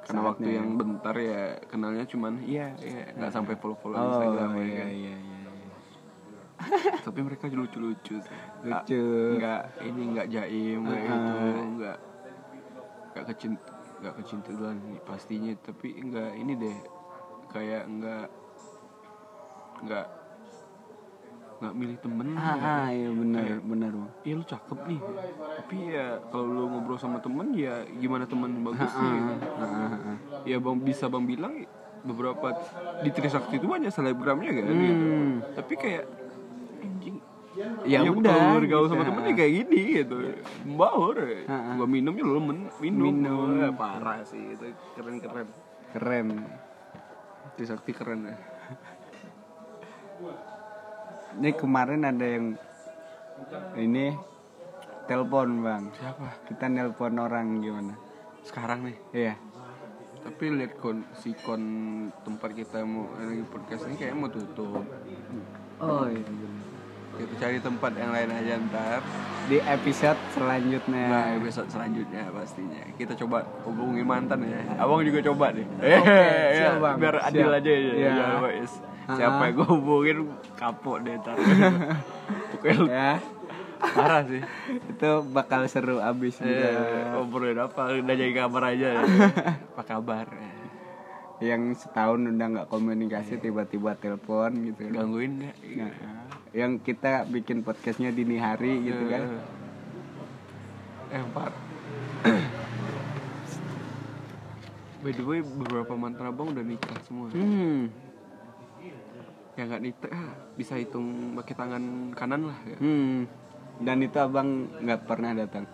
[0.00, 4.50] Karena waktu yang bentar ya kenalnya cuman iya iya nggak sampai follow follow oh Instagram
[4.52, 4.88] ya iya kan.
[4.90, 5.32] iya iya
[7.02, 8.38] Tapi mereka lucu-lucu sih.
[8.62, 9.04] Lucu.
[9.36, 11.04] Nggak ini nggak jaim nggak Ah.
[11.04, 11.32] itu
[11.74, 11.98] nggak
[13.12, 13.58] nggak kecint
[14.02, 14.76] nggak kecintaan
[15.06, 16.78] pastinya tapi nggak ini deh
[17.54, 18.26] kayak nggak
[19.84, 20.06] nggak
[21.54, 25.00] nggak milih temen ah, ah iya benar benar bang ya lu cakep nih
[25.62, 28.70] tapi ya kalau lu ngobrol sama temen ya gimana temen gitu.
[28.74, 30.16] ah, ah, ah.
[30.42, 31.54] ya bang bisa bang bilang
[32.04, 32.52] beberapa
[33.00, 35.06] di Trisakti itu banyak selebgramnya kan gitu.
[35.08, 35.34] Hmm.
[35.56, 36.04] tapi kayak
[37.54, 39.10] ya ya udah kalau bergaul sama gitu.
[39.14, 40.16] temennya kayak gini gitu.
[40.74, 43.48] Baur Ah, gua minum ya lu men minum, Minum.
[43.62, 45.46] Wah, parah sih itu keren keren.
[45.94, 46.28] Keren
[47.54, 48.36] Trisakti keren ya.
[51.38, 52.58] Ini kemarin ada yang
[53.78, 54.14] ini
[55.06, 55.84] telepon bang.
[55.94, 56.28] Siapa?
[56.50, 57.94] Kita nelpon orang gimana?
[58.42, 58.96] Sekarang nih?
[59.14, 59.34] Iya.
[60.24, 61.62] Tapi lihat kon si kon
[62.24, 64.82] tempat kita mau lagi podcast ini kayaknya mau tutup.
[65.82, 66.53] Oh iya
[67.14, 69.00] kita cari tempat yang lain aja ntar.
[69.44, 71.04] Di episode selanjutnya.
[71.04, 72.80] Nah episode selanjutnya pastinya.
[72.92, 74.60] Kita coba hubungi mantan ya.
[74.76, 75.66] Abang juga coba deh.
[75.68, 76.96] Oke, Eh, siap, ya, Bang.
[76.96, 77.58] biar adil Siap.
[77.58, 78.10] aja ya, Iya.
[78.10, 78.72] ya, guys.
[79.06, 79.44] siapa Ah.
[79.44, 80.18] yang gue hubungin
[80.54, 81.36] kapok deh ntar.
[82.50, 83.12] Pokoknya ya.
[83.84, 84.40] Parah sih.
[84.88, 86.68] Itu bakal seru abis Eh, juga.
[87.12, 87.92] ngobrolin apa?
[87.92, 89.02] Udah jadi kabar aja ya.
[89.70, 90.24] apa kabar?
[91.36, 94.88] Yang setahun udah nggak komunikasi tiba-tiba telepon gitu.
[94.88, 95.56] Gangguin nggak?
[95.76, 95.92] Nah,
[96.54, 99.22] yang kita bikin podcastnya dini hari gitu kan.
[101.10, 101.52] Eh empat
[105.04, 107.28] by the way beberapa mantan abang udah nikah semua.
[107.28, 107.92] Hmm.
[109.54, 111.84] Yang nggak nikah ah, bisa hitung pakai tangan
[112.16, 112.78] kanan lah ya.
[112.80, 113.28] Hmm.
[113.84, 115.68] Dan itu abang nggak pernah datang?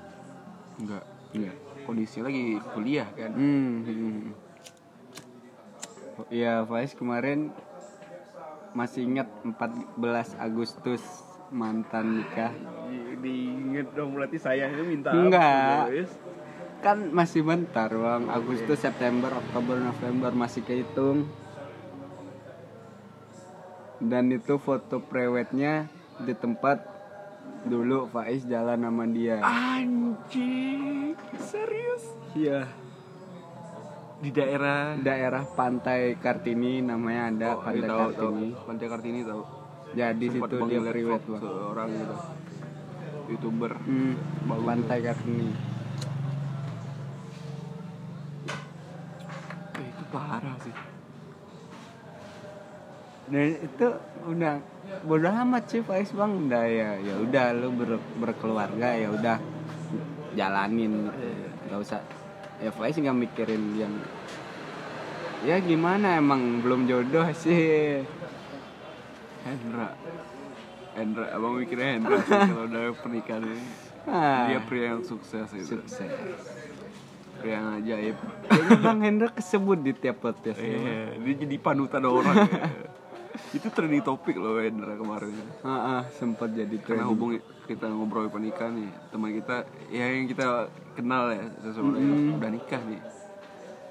[0.83, 1.55] Enggak Iya.
[1.87, 3.31] kondisi lagi kuliah kan.
[3.39, 4.20] Hmm, hmm.
[6.35, 7.55] ya Faiz kemarin
[8.73, 11.03] masih ingat 14 Agustus
[11.51, 12.55] mantan nikah?
[13.21, 16.09] Diinget dong berarti sayangnya minta Enggak.
[16.81, 18.25] kan masih bentar bang.
[18.33, 21.29] Agustus September Oktober November masih kehitung.
[24.01, 25.93] Dan itu foto prewednya
[26.25, 26.81] di tempat
[27.68, 29.45] dulu Faiz jalan sama dia.
[29.45, 32.16] Anjing serius?
[32.33, 32.64] Iya
[34.21, 38.12] di daerah daerah pantai Kartini namanya ada Oh, pantai iya, tahu, tahu.
[38.12, 39.43] Kartini Pantai Kartini tahu.
[39.91, 42.16] jadi Sempat situ dia vlog bang seorang gitu.
[43.29, 43.73] Youtuber.
[43.81, 44.12] hmm,
[44.45, 45.49] pantai Kartini
[49.73, 50.75] Eh, itu parah sih.
[53.31, 53.87] dan itu
[54.27, 54.55] udah
[55.01, 59.39] bodoh amat sih Faiz bang udah ya ya udah lu ber- berkeluarga ya udah
[60.33, 61.07] jalanin
[61.64, 62.03] nggak usah
[62.61, 63.95] ya Faiz nggak mikirin yang
[65.41, 68.05] ya gimana emang belum jodoh sih
[69.41, 69.97] Hendra.
[70.91, 73.65] Hendra, abang mikirnya Hendra sih kalau udah pernikahan ini.
[74.05, 75.81] ah, Dia pria yang sukses itu.
[75.81, 76.13] sukses
[77.41, 78.17] Pria yang ajaib.
[78.45, 82.37] kayaknya bang Hendra kesebut di tiap podcast Eh, dia jadi panutan orang.
[82.37, 82.69] ya.
[83.51, 85.35] itu trending topik loh Hendra kemarin.
[85.61, 87.11] ah, ah, sempat jadi Karena trending.
[87.11, 89.57] hubungi kita ngobrol pernikahan nih, teman kita
[89.89, 90.45] ya yang kita
[90.93, 92.03] kenal ya seseorang
[92.35, 93.03] udah nikah nih.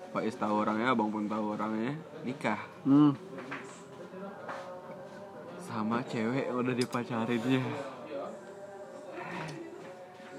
[0.09, 1.93] Pak Is tahu orangnya, abang pun tahu orangnya,
[2.23, 3.13] nikah hmm.
[5.61, 7.61] sama cewek yang udah dipacarinnya.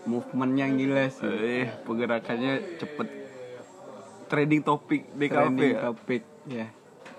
[0.02, 3.08] movementnya gila sih Eh, pergerakannya cepet.
[4.26, 5.80] Trending topik di kafe trending ya.
[5.82, 6.66] topik ya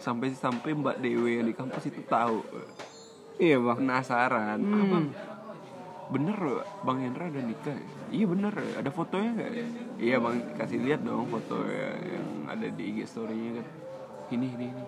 [0.02, 2.42] Sampai sampai Mbak Dewi yang di kampus itu tahu.
[3.38, 4.58] iya bang Penasaran.
[4.58, 4.82] Hmm.
[4.82, 5.06] Abang,
[6.12, 6.38] bener
[6.82, 7.78] Bang Hendra ada nikah?
[7.78, 9.52] ya?" Iya bener, ada fotonya nggak?
[10.02, 13.68] Iya bang, kasih lihat dong foto ya, yang ada di IG story-nya kan.
[14.32, 14.84] Ini, ini, ini.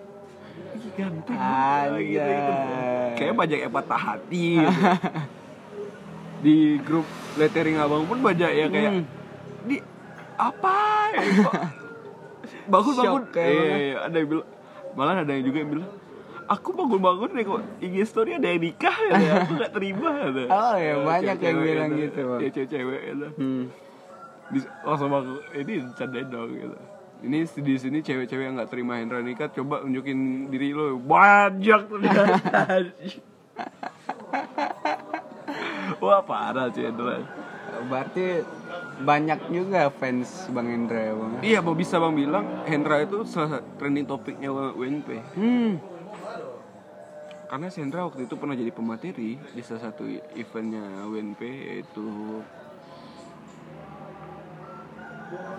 [0.74, 1.34] Ih, ganteng.
[1.34, 2.04] Anjay.
[2.14, 2.52] Gitu, gitu.
[3.16, 4.80] Kayak banyak yang patah hati gitu.
[6.44, 7.08] di grup
[7.40, 9.04] lettering abang pun banyak ya kayak Hmm.
[9.64, 9.80] di
[10.36, 10.76] apa
[11.16, 11.24] ya
[12.68, 14.48] bangun Shock kayak iya, iya, ada yang bilang
[14.94, 15.90] malah ada yang juga yang bilang
[16.44, 20.42] aku bangun bangun nih kok IG story ada yang nikah ya aku gak terima gitu.
[20.54, 22.02] Oh, ya, banyak yang cewek-cewek bilang gitu.
[22.04, 22.38] gitu, Bang.
[22.40, 23.28] ya cewek-cewek gitu.
[23.40, 23.62] hmm.
[24.44, 26.78] Di- langsung aku ini candain dong gitu
[27.24, 31.88] ini di sini cewek-cewek yang nggak terima Hendra nikah coba unjukin diri lo banyak
[36.04, 37.24] wah parah sih Hendra
[37.84, 38.40] Berarti
[38.96, 41.32] banyak juga fans Bang Indra ya Bang.
[41.40, 43.26] iya mau bisa bang bilang Hendra itu
[43.76, 45.72] trending topiknya WNP Hmm.
[47.44, 52.06] karena Hendra waktu itu pernah jadi pemateri di salah satu eventnya WNP yaitu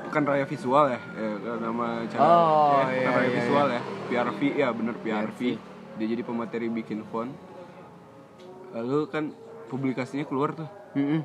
[0.05, 4.41] bukan raya visual ya, ya nama cara Oh, ya, iya, raya iya, visual ya PRV
[4.55, 5.11] ya bener PRV.
[5.35, 5.39] PRV.
[5.95, 7.31] dia jadi pemateri bikin font
[8.71, 9.31] lalu kan
[9.67, 11.21] publikasinya keluar tuh Mm-mm.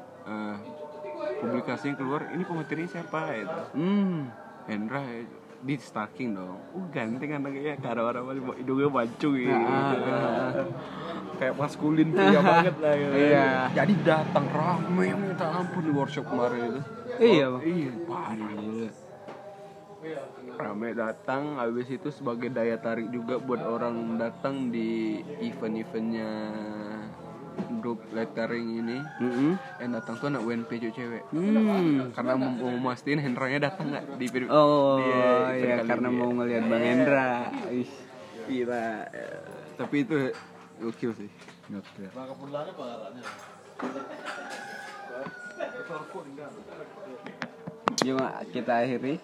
[1.41, 4.29] Eh, publikasinya keluar ini pematerinya siapa itu Hmm.
[4.69, 5.25] Hendra ya,
[5.61, 10.67] di stalking dong uh ganteng anaknya karena orang orang hidungnya mancung gitu Ah, ah, ah.
[11.41, 13.15] kayak maskulin pria banget lah gitu.
[13.17, 13.49] Iya.
[13.73, 16.81] Jadi datang rame minta ampun di workshop kemarin itu.
[17.17, 17.63] Iya, Bang.
[17.65, 18.89] Iya, parah.
[20.61, 26.29] Rame datang, habis itu sebagai daya tarik juga buat orang datang di event-eventnya
[27.81, 28.99] grup lettering ini.
[29.19, 29.51] Mm-mm.
[29.81, 31.23] Yang datang tuh anak UNP cewek cewek.
[31.33, 32.13] Hmm.
[32.13, 36.65] Karena mau, mau mastiin Hendra-nya datang nggak di di Oh event iya karena mau ngelihat
[36.67, 37.31] Bang Hendra.
[37.71, 37.91] Ih,
[38.47, 38.89] Gila.
[39.11, 39.41] eh,
[39.77, 40.17] Tapi itu
[40.79, 41.31] gokil sih.
[41.71, 42.11] gokil.
[48.01, 49.21] Cuma kita akhiri,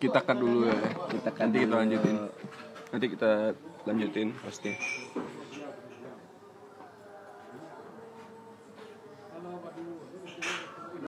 [0.00, 0.78] Kita cut dulu ya.
[1.10, 2.16] kita kan Nanti kita lanjutin.
[2.88, 3.30] Nanti kita
[3.84, 4.72] lanjutin pasti.